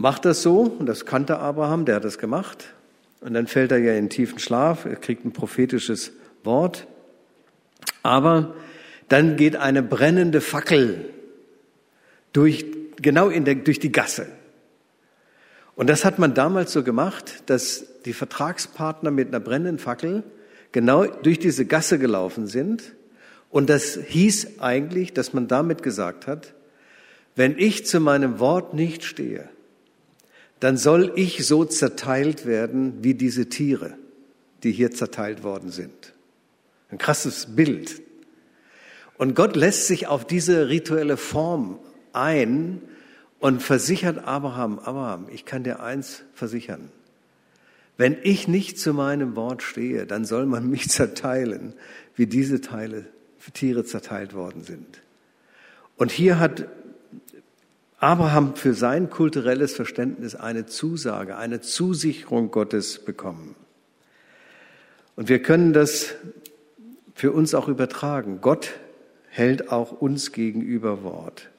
macht 0.00 0.24
das 0.24 0.40
so, 0.42 0.62
und 0.62 0.86
das 0.86 1.04
kannte 1.04 1.38
Abraham, 1.38 1.84
der 1.84 1.96
hat 1.96 2.04
das 2.04 2.16
gemacht. 2.16 2.72
Und 3.20 3.34
dann 3.34 3.46
fällt 3.46 3.70
er 3.70 3.78
ja 3.78 3.92
in 3.92 4.08
tiefen 4.08 4.38
Schlaf, 4.38 4.86
er 4.86 4.96
kriegt 4.96 5.26
ein 5.26 5.32
prophetisches 5.32 6.12
Wort. 6.44 6.86
Aber 8.02 8.54
dann 9.08 9.36
geht 9.36 9.56
eine 9.56 9.82
brennende 9.82 10.40
Fackel 10.40 11.10
durch, 12.32 12.64
genau 12.96 13.28
in 13.28 13.44
der, 13.44 13.56
durch 13.56 13.78
die 13.78 13.92
Gasse. 13.92 14.26
Und 15.74 15.88
das 15.88 16.04
hat 16.04 16.18
man 16.18 16.34
damals 16.34 16.72
so 16.72 16.82
gemacht, 16.82 17.42
dass 17.46 17.86
die 18.04 18.12
Vertragspartner 18.12 19.10
mit 19.10 19.28
einer 19.28 19.40
brennenden 19.40 19.78
Fackel 19.78 20.22
genau 20.72 21.06
durch 21.06 21.38
diese 21.38 21.66
Gasse 21.66 21.98
gelaufen 21.98 22.46
sind. 22.46 22.94
Und 23.50 23.70
das 23.70 23.98
hieß 24.06 24.60
eigentlich, 24.60 25.12
dass 25.12 25.32
man 25.32 25.48
damit 25.48 25.82
gesagt 25.82 26.26
hat, 26.26 26.54
wenn 27.34 27.58
ich 27.58 27.86
zu 27.86 28.00
meinem 28.00 28.38
Wort 28.38 28.74
nicht 28.74 29.04
stehe, 29.04 29.48
dann 30.60 30.76
soll 30.76 31.12
ich 31.16 31.46
so 31.46 31.64
zerteilt 31.64 32.44
werden 32.44 33.02
wie 33.02 33.14
diese 33.14 33.48
Tiere, 33.48 33.94
die 34.62 34.72
hier 34.72 34.90
zerteilt 34.90 35.42
worden 35.42 35.70
sind. 35.70 36.09
Ein 36.90 36.98
krasses 36.98 37.54
Bild. 37.54 38.02
Und 39.16 39.34
Gott 39.34 39.54
lässt 39.56 39.86
sich 39.86 40.06
auf 40.06 40.26
diese 40.26 40.68
rituelle 40.68 41.16
Form 41.16 41.78
ein 42.12 42.80
und 43.38 43.62
versichert 43.62 44.24
Abraham, 44.24 44.78
Abraham, 44.78 45.26
ich 45.32 45.44
kann 45.44 45.64
dir 45.64 45.80
eins 45.80 46.22
versichern. 46.34 46.90
Wenn 47.96 48.16
ich 48.22 48.48
nicht 48.48 48.78
zu 48.78 48.94
meinem 48.94 49.36
Wort 49.36 49.62
stehe, 49.62 50.06
dann 50.06 50.24
soll 50.24 50.46
man 50.46 50.68
mich 50.70 50.88
zerteilen, 50.88 51.74
wie 52.16 52.26
diese 52.26 52.60
Teile, 52.60 53.06
Tiere 53.52 53.84
zerteilt 53.84 54.34
worden 54.34 54.62
sind. 54.62 55.02
Und 55.96 56.10
hier 56.10 56.38
hat 56.38 56.66
Abraham 57.98 58.56
für 58.56 58.72
sein 58.72 59.10
kulturelles 59.10 59.74
Verständnis 59.74 60.34
eine 60.34 60.64
Zusage, 60.64 61.36
eine 61.36 61.60
Zusicherung 61.60 62.50
Gottes 62.50 62.98
bekommen. 62.98 63.54
Und 65.16 65.28
wir 65.28 65.42
können 65.42 65.74
das 65.74 66.14
für 67.20 67.32
uns 67.32 67.54
auch 67.54 67.68
übertragen. 67.68 68.38
Gott 68.40 68.70
hält 69.28 69.70
auch 69.70 69.92
uns 69.92 70.32
gegenüber 70.32 71.02
Wort. 71.02 71.50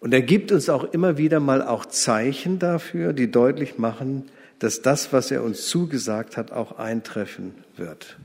Und 0.00 0.12
er 0.12 0.20
gibt 0.20 0.52
uns 0.52 0.68
auch 0.68 0.84
immer 0.84 1.16
wieder 1.16 1.40
mal 1.40 1.62
auch 1.62 1.86
Zeichen 1.86 2.58
dafür, 2.58 3.14
die 3.14 3.30
deutlich 3.30 3.78
machen, 3.78 4.24
dass 4.58 4.82
das, 4.82 5.14
was 5.14 5.30
er 5.30 5.42
uns 5.42 5.66
zugesagt 5.66 6.36
hat, 6.36 6.52
auch 6.52 6.78
eintreffen 6.78 7.54
wird. 7.78 8.18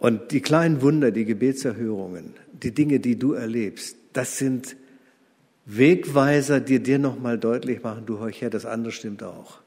Und 0.00 0.32
die 0.32 0.40
kleinen 0.40 0.82
Wunder, 0.82 1.12
die 1.12 1.24
Gebetserhörungen, 1.24 2.34
die 2.52 2.72
Dinge, 2.72 2.98
die 2.98 3.20
du 3.20 3.34
erlebst, 3.34 3.96
das 4.12 4.38
sind 4.38 4.74
Wegweiser, 5.66 6.58
die 6.58 6.80
dir 6.80 6.98
nochmal 6.98 7.38
deutlich 7.38 7.84
machen, 7.84 8.06
du 8.06 8.18
hör 8.18 8.28
her, 8.28 8.50
das 8.50 8.66
andere 8.66 8.90
stimmt 8.90 9.22
auch. 9.22 9.60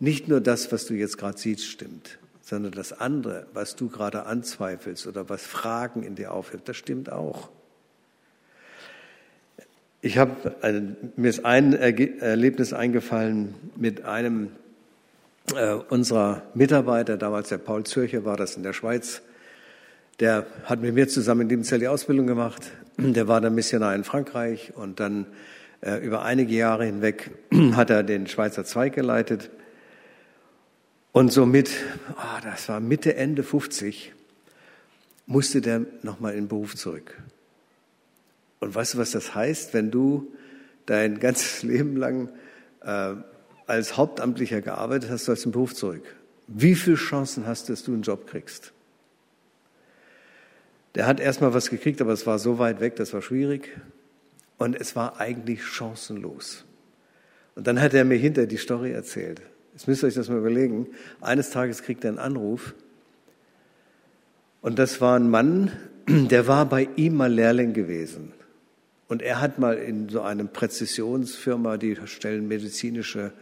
Nicht 0.00 0.28
nur 0.28 0.40
das, 0.40 0.72
was 0.72 0.86
du 0.86 0.94
jetzt 0.94 1.18
gerade 1.18 1.36
siehst, 1.36 1.66
stimmt, 1.66 2.18
sondern 2.44 2.72
das 2.72 2.92
andere, 2.92 3.46
was 3.54 3.74
du 3.74 3.88
gerade 3.88 4.26
anzweifelst 4.26 5.06
oder 5.06 5.30
was 5.30 5.42
Fragen 5.42 6.02
in 6.02 6.14
dir 6.14 6.32
aufhört, 6.32 6.68
das 6.68 6.76
stimmt 6.76 7.10
auch. 7.10 7.48
Ich 10.02 10.18
habe, 10.18 10.54
mir 11.16 11.30
ist 11.30 11.46
ein 11.46 11.72
Erlebnis 11.72 12.74
eingefallen 12.74 13.54
mit 13.76 14.04
einem 14.04 14.50
äh, 15.54 15.72
unserer 15.72 16.42
Mitarbeiter, 16.52 17.16
damals 17.16 17.48
der 17.48 17.56
Paul 17.56 17.84
Zürcher 17.84 18.26
war 18.26 18.36
das 18.36 18.56
in 18.56 18.62
der 18.62 18.74
Schweiz, 18.74 19.22
der 20.20 20.46
hat 20.64 20.82
mit 20.82 20.94
mir 20.94 21.08
zusammen 21.08 21.42
in 21.42 21.48
Liebenzell 21.48 21.78
die 21.78 21.88
Ausbildung 21.88 22.26
gemacht. 22.26 22.72
Der 22.98 23.26
war 23.26 23.40
dann 23.40 23.54
Missionar 23.54 23.94
in 23.94 24.04
Frankreich 24.04 24.72
und 24.76 25.00
dann 25.00 25.26
äh, 25.80 25.96
über 26.04 26.22
einige 26.22 26.54
Jahre 26.54 26.84
hinweg 26.84 27.30
hat 27.72 27.88
er 27.88 28.02
den 28.02 28.26
Schweizer 28.26 28.66
Zweig 28.66 28.92
geleitet. 28.92 29.50
Und 31.14 31.32
so 31.32 31.46
mit, 31.46 31.70
oh, 32.16 32.40
das 32.42 32.68
war 32.68 32.80
Mitte, 32.80 33.14
Ende 33.14 33.44
50, 33.44 34.12
musste 35.26 35.60
der 35.60 35.82
nochmal 36.02 36.32
in 36.32 36.40
den 36.40 36.48
Beruf 36.48 36.74
zurück. 36.74 37.22
Und 38.58 38.74
weißt 38.74 38.94
du, 38.94 38.98
was 38.98 39.12
das 39.12 39.32
heißt, 39.32 39.74
wenn 39.74 39.92
du 39.92 40.34
dein 40.86 41.20
ganzes 41.20 41.62
Leben 41.62 41.96
lang 41.96 42.30
äh, 42.82 43.14
als 43.68 43.96
Hauptamtlicher 43.96 44.60
gearbeitet 44.60 45.08
hast, 45.08 45.28
du 45.28 45.32
in 45.32 45.38
den 45.38 45.52
Beruf 45.52 45.72
zurück. 45.76 46.02
Wie 46.48 46.74
viele 46.74 46.96
Chancen 46.96 47.46
hast 47.46 47.68
du, 47.68 47.74
dass 47.74 47.84
du 47.84 47.92
einen 47.92 48.02
Job 48.02 48.26
kriegst? 48.26 48.72
Der 50.96 51.06
hat 51.06 51.20
erstmal 51.20 51.54
was 51.54 51.70
gekriegt, 51.70 52.00
aber 52.00 52.12
es 52.12 52.26
war 52.26 52.40
so 52.40 52.58
weit 52.58 52.80
weg, 52.80 52.96
das 52.96 53.12
war 53.12 53.22
schwierig. 53.22 53.70
Und 54.58 54.74
es 54.74 54.96
war 54.96 55.20
eigentlich 55.20 55.64
chancenlos. 55.64 56.64
Und 57.54 57.68
dann 57.68 57.80
hat 57.80 57.94
er 57.94 58.04
mir 58.04 58.18
hinter 58.18 58.48
die 58.48 58.56
Story 58.56 58.90
erzählt. 58.90 59.42
Jetzt 59.74 59.88
müsst 59.88 60.02
ihr 60.02 60.06
euch 60.06 60.14
das 60.14 60.28
mal 60.28 60.38
überlegen. 60.38 60.86
Eines 61.20 61.50
Tages 61.50 61.82
kriegt 61.82 62.04
er 62.04 62.10
einen 62.10 62.18
Anruf. 62.18 62.74
Und 64.62 64.78
das 64.78 65.00
war 65.00 65.18
ein 65.18 65.28
Mann, 65.28 65.72
der 66.08 66.46
war 66.46 66.66
bei 66.66 66.88
ihm 66.96 67.16
mal 67.16 67.32
Lehrling 67.32 67.74
gewesen. 67.74 68.32
Und 69.08 69.20
er 69.20 69.40
hat 69.40 69.58
mal 69.58 69.76
in 69.76 70.08
so 70.08 70.22
einem 70.22 70.48
Präzisionsfirma, 70.48 71.76
die 71.76 71.98
stellen 72.06 72.48
medizinische 72.48 73.32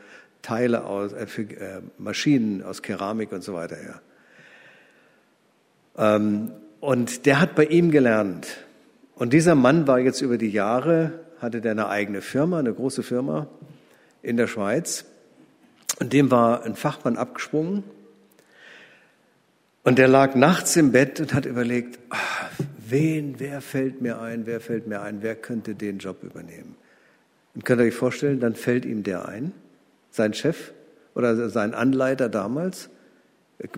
Teile 0.40 0.84
aus, 0.84 1.12
äh, 1.12 1.26
für, 1.26 1.42
äh, 1.42 1.82
Maschinen 1.98 2.62
aus 2.62 2.82
Keramik 2.82 3.30
und 3.30 3.44
so 3.44 3.54
weiter 3.54 3.76
her. 3.76 4.00
Ähm, 5.96 6.50
und 6.80 7.26
der 7.26 7.40
hat 7.40 7.54
bei 7.54 7.66
ihm 7.66 7.90
gelernt. 7.90 8.48
Und 9.14 9.32
dieser 9.32 9.54
Mann 9.54 9.86
war 9.86 10.00
jetzt 10.00 10.20
über 10.20 10.38
die 10.38 10.50
Jahre, 10.50 11.12
hatte 11.38 11.60
der 11.60 11.72
eine 11.72 11.88
eigene 11.88 12.22
Firma, 12.22 12.58
eine 12.58 12.72
große 12.72 13.02
Firma 13.02 13.46
in 14.22 14.36
der 14.36 14.46
Schweiz. 14.46 15.04
Und 16.02 16.12
dem 16.12 16.30
war 16.30 16.64
ein 16.64 16.74
Fachmann 16.74 17.16
abgesprungen. 17.16 17.84
Und 19.84 19.98
der 19.98 20.08
lag 20.08 20.34
nachts 20.34 20.76
im 20.76 20.92
Bett 20.92 21.20
und 21.20 21.32
hat 21.32 21.46
überlegt, 21.46 21.98
ach, 22.10 22.50
wen, 22.88 23.36
wer 23.38 23.60
fällt 23.60 24.00
mir 24.00 24.20
ein, 24.20 24.46
wer 24.46 24.60
fällt 24.60 24.86
mir 24.86 25.00
ein, 25.02 25.22
wer 25.22 25.36
könnte 25.36 25.74
den 25.74 25.98
Job 25.98 26.22
übernehmen? 26.22 26.74
Und 27.54 27.64
könnt 27.64 27.80
ihr 27.80 27.86
euch 27.86 27.94
vorstellen, 27.94 28.40
dann 28.40 28.54
fällt 28.54 28.84
ihm 28.84 29.04
der 29.04 29.28
ein, 29.28 29.52
sein 30.10 30.34
Chef 30.34 30.72
oder 31.14 31.48
sein 31.48 31.74
Anleiter 31.74 32.28
damals, 32.28 32.90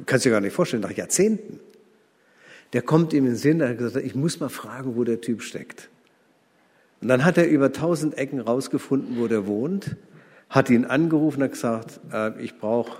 kannst 0.06 0.24
du 0.24 0.30
dir 0.30 0.34
gar 0.34 0.40
nicht 0.40 0.54
vorstellen, 0.54 0.82
nach 0.82 0.92
Jahrzehnten 0.92 1.60
der 2.72 2.82
kommt 2.82 3.12
ihm 3.12 3.24
in 3.24 3.32
den 3.32 3.36
Sinn, 3.36 3.60
er 3.60 3.68
hat 3.68 3.78
gesagt, 3.78 4.04
ich 4.04 4.16
muss 4.16 4.40
mal 4.40 4.48
fragen, 4.48 4.96
wo 4.96 5.04
der 5.04 5.20
Typ 5.20 5.42
steckt. 5.42 5.88
Und 7.00 7.06
dann 7.06 7.24
hat 7.24 7.38
er 7.38 7.46
über 7.46 7.70
tausend 7.72 8.18
Ecken 8.18 8.40
rausgefunden, 8.40 9.16
wo 9.18 9.28
der 9.28 9.46
wohnt, 9.46 9.94
hat 10.50 10.70
ihn 10.70 10.84
angerufen 10.84 11.42
und 11.42 11.50
gesagt, 11.50 12.00
äh, 12.12 12.40
ich 12.40 12.58
brauche 12.58 12.98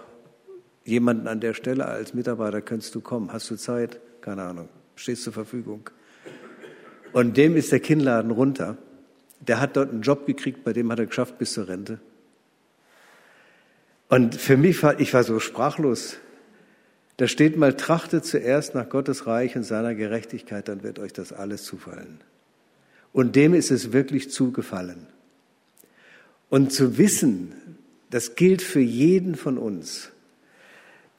jemanden 0.85 1.29
an 1.29 1.41
der 1.41 1.55
Stelle 1.55 1.87
als 1.87 2.15
Mitarbeiter, 2.15 2.61
könntest 2.61 2.95
du 2.95 3.01
kommen? 3.01 3.33
Hast 3.33 3.51
du 3.51 3.57
Zeit? 3.57 4.01
Keine 4.21 4.43
Ahnung. 4.43 4.69
Stehst 4.97 5.23
zur 5.23 5.33
Verfügung. 5.33 5.91
Und 7.13 7.37
dem 7.37 7.57
ist 7.57 7.73
der 7.73 7.81
Kinnladen 7.81 8.31
runter. 8.31 8.77
Der 9.41 9.61
hat 9.61 9.77
dort 9.77 9.91
einen 9.91 10.03
Job 10.03 10.27
gekriegt, 10.27 10.65
bei 10.65 10.73
dem 10.73 10.91
hat 10.91 10.99
er 10.99 11.07
geschafft 11.07 11.39
bis 11.39 11.53
zur 11.53 11.69
Rente. 11.69 12.01
Und 14.09 14.35
für 14.35 14.57
mich 14.57 14.83
war, 14.83 15.01
ich 15.01 15.13
war 15.15 15.25
so 15.25 15.39
sprachlos. 15.41 16.17
Da 17.17 17.29
steht 17.29 17.57
mal, 17.57 17.75
trachtet 17.75 18.25
zuerst 18.25 18.75
nach 18.75 18.89
Gottes 18.89 19.27
Reich 19.27 19.57
und 19.57 19.63
seiner 19.63 19.95
Gerechtigkeit, 19.95 20.69
dann 20.69 20.83
wird 20.83 20.99
euch 20.99 21.13
das 21.13 21.33
alles 21.33 21.65
zufallen. 21.65 22.21
Und 23.13 23.37
dem 23.37 23.55
ist 23.55 23.71
es 23.71 23.93
wirklich 23.93 24.31
zugefallen. 24.31 25.07
Und 26.49 26.73
zu 26.73 26.99
wissen, 26.99 27.53
das 28.11 28.37
gilt 28.37 28.63
für 28.63 28.81
jeden 28.81 29.35
von 29.35 29.59
uns, 29.59 30.11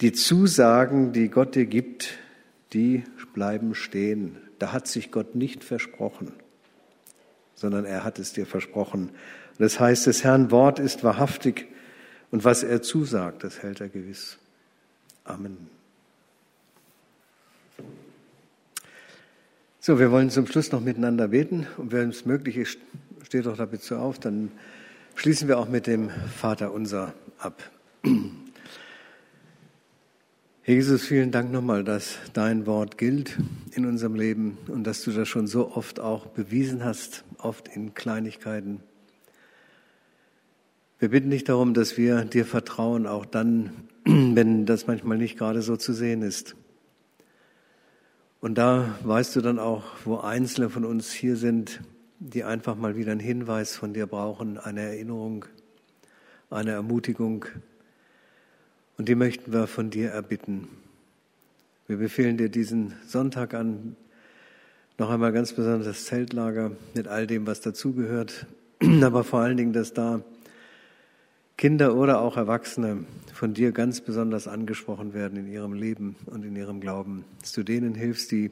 die 0.02 0.14
Zusagen, 0.14 1.14
die 1.14 1.30
Gott 1.30 1.56
dir 1.56 1.66
gibt, 1.66 2.18
die 2.74 3.04
bleiben 3.34 3.76
stehen. 3.76 4.38
Da 4.60 4.72
hat 4.72 4.88
sich 4.88 5.12
Gott 5.12 5.36
nicht 5.36 5.64
versprochen, 5.64 6.32
sondern 7.54 7.86
er 7.86 8.04
hat 8.04 8.20
es 8.20 8.34
dir 8.34 8.46
versprochen. 8.46 9.10
Das 9.58 9.80
heißt, 9.80 10.08
des 10.08 10.24
Herrn 10.24 10.52
Wort 10.52 10.80
ist 10.80 11.04
wahrhaftig 11.04 11.68
und 12.32 12.44
was 12.44 12.64
er 12.64 12.82
zusagt, 12.82 13.44
das 13.44 13.62
hält 13.62 13.82
er 13.82 13.90
gewiss. 13.90 14.38
Amen. 15.24 15.70
So, 19.80 20.00
wir 20.00 20.12
wollen 20.12 20.30
zum 20.30 20.48
Schluss 20.48 20.72
noch 20.72 20.82
miteinander 20.82 21.28
beten 21.28 21.68
und 21.78 21.92
wenn 21.92 22.10
es 22.10 22.26
möglich 22.26 22.58
ist, 22.58 22.80
steht 23.24 23.46
doch 23.46 23.56
da 23.56 23.66
bitte 23.66 24.00
auf, 24.00 24.20
dann 24.20 24.52
schließen 25.16 25.48
wir 25.48 25.58
auch 25.58 25.70
mit 25.70 25.88
dem 25.88 26.10
Vater 26.10 26.72
unser 26.72 27.14
ab. 27.40 27.64
Jesus, 30.66 31.04
vielen 31.04 31.32
Dank 31.32 31.52
nochmal, 31.52 31.84
dass 31.84 32.18
dein 32.34 32.66
Wort 32.66 32.98
gilt 32.98 33.38
in 33.72 33.86
unserem 33.86 34.16
Leben 34.16 34.58
und 34.68 34.84
dass 34.84 35.04
du 35.04 35.12
das 35.12 35.28
schon 35.28 35.48
so 35.48 35.76
oft 35.76 36.00
auch 36.00 36.28
bewiesen 36.28 36.84
hast, 36.84 37.24
oft 37.38 37.68
in 37.68 37.94
Kleinigkeiten. 37.94 38.82
Wir 40.98 41.10
bitten 41.10 41.30
dich 41.30 41.44
darum, 41.44 41.74
dass 41.74 41.98
wir 41.98 42.26
dir 42.26 42.46
vertrauen, 42.46 43.06
auch 43.06 43.26
dann, 43.26 43.72
wenn 44.06 44.66
das 44.66 44.88
manchmal 44.88 45.18
nicht 45.18 45.38
gerade 45.38 45.62
so 45.62 45.78
zu 45.78 45.94
sehen 45.94 46.22
ist. 46.22 46.56
Und 48.42 48.58
da 48.58 48.98
weißt 49.04 49.36
du 49.36 49.42
dann 49.42 49.60
auch, 49.60 49.84
wo 50.04 50.18
Einzelne 50.18 50.70
von 50.70 50.86
uns 50.86 51.12
hier 51.12 51.36
sind, 51.36 51.82
die 52.20 52.44
einfach 52.44 52.76
mal 52.76 52.96
wieder 52.96 53.12
einen 53.12 53.20
Hinweis 53.20 53.76
von 53.76 53.94
dir 53.94 54.08
brauchen, 54.08 54.58
eine 54.58 54.82
Erinnerung, 54.82 55.46
eine 56.50 56.72
Ermutigung. 56.72 57.46
Und 58.98 59.10
die 59.10 59.16
möchten 59.16 59.52
wir 59.52 59.68
von 59.68 59.90
dir 59.90 60.12
erbitten. 60.12 60.68
Wir 61.88 61.98
befehlen 61.98 62.38
dir 62.38 62.50
diesen 62.50 62.94
Sonntag 63.08 63.54
an, 63.54 63.96
noch 64.98 65.10
einmal 65.10 65.34
ganz 65.34 65.54
besonders 65.54 65.88
das 65.88 66.06
Zeltlager 66.06 66.72
mit 66.94 67.08
all 67.08 67.28
dem, 67.28 67.46
was 67.46 67.60
dazugehört, 67.60 68.48
aber 69.02 69.24
vor 69.24 69.42
allen 69.42 69.58
Dingen, 69.58 69.74
dass 69.74 69.94
da 69.94 70.22
Kinder 71.58 71.96
oder 71.96 72.22
auch 72.22 72.38
Erwachsene 72.38 73.06
von 73.34 73.54
dir 73.54 73.72
ganz 73.72 74.02
besonders 74.02 74.48
angesprochen 74.48 75.14
werden 75.14 75.38
in 75.38 75.48
ihrem 75.48 75.74
Leben 75.74 76.16
und 76.26 76.44
in 76.44 76.56
ihrem 76.56 76.80
Glauben, 76.80 77.26
dass 77.42 77.52
du 77.52 77.64
denen 77.64 77.94
hilfst, 77.94 78.32
die 78.32 78.52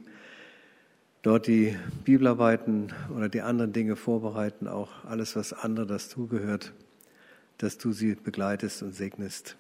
dort 1.24 1.48
die 1.48 1.76
Bibelarbeiten 2.04 2.94
oder 3.16 3.30
die 3.30 3.42
anderen 3.42 3.74
Dinge 3.74 3.96
vorbereiten, 3.96 4.68
auch 4.68 4.90
alles, 5.06 5.36
was 5.36 5.54
andere 5.54 5.88
dazu 5.88 6.28
gehört, 6.28 6.74
dass 7.58 7.78
du 7.78 7.94
sie 7.94 8.16
begleitest 8.16 8.84
und 8.84 8.94
segnest. 8.94 9.56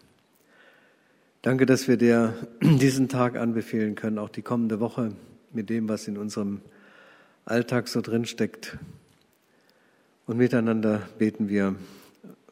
Danke, 1.41 1.65
dass 1.65 1.87
wir 1.87 1.97
dir 1.97 2.35
diesen 2.61 3.09
Tag 3.09 3.37
anbefehlen 3.37 3.95
können, 3.95 4.19
auch 4.19 4.29
die 4.29 4.43
kommende 4.43 4.79
Woche 4.79 5.13
mit 5.51 5.69
dem, 5.69 5.89
was 5.89 6.07
in 6.07 6.17
unserem 6.17 6.61
Alltag 7.45 7.87
so 7.87 8.01
drinsteckt. 8.01 8.77
Und 10.25 10.37
miteinander 10.37 11.01
beten 11.17 11.49
wir. 11.49 11.75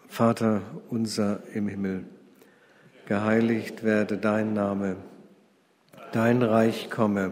Vater 0.08 0.62
unser 0.90 1.42
im 1.54 1.70
Himmel, 1.70 2.04
geheiligt 3.06 3.84
werde 3.84 4.18
dein 4.18 4.54
Name, 4.54 4.98
dein 6.12 6.44
Reich 6.44 6.90
komme, 6.90 7.32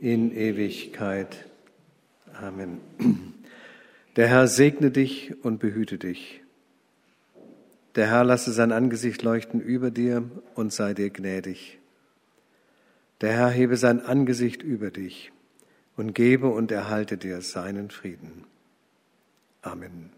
in 0.00 0.34
Ewigkeit. 0.34 1.46
Amen. 2.34 2.80
Der 4.16 4.28
Herr 4.28 4.48
segne 4.48 4.90
dich 4.90 5.34
und 5.44 5.58
behüte 5.58 5.98
dich. 5.98 6.42
Der 7.94 8.08
Herr 8.08 8.24
lasse 8.24 8.52
sein 8.52 8.72
Angesicht 8.72 9.22
leuchten 9.22 9.60
über 9.60 9.90
dir 9.90 10.22
und 10.54 10.72
sei 10.72 10.94
dir 10.94 11.10
gnädig. 11.10 11.78
Der 13.20 13.32
Herr 13.32 13.50
hebe 13.50 13.76
sein 13.76 14.00
Angesicht 14.00 14.62
über 14.62 14.90
dich 14.90 15.32
und 15.96 16.14
gebe 16.14 16.48
und 16.48 16.70
erhalte 16.70 17.16
dir 17.16 17.40
seinen 17.42 17.90
Frieden. 17.90 18.44
Amen. 19.62 20.10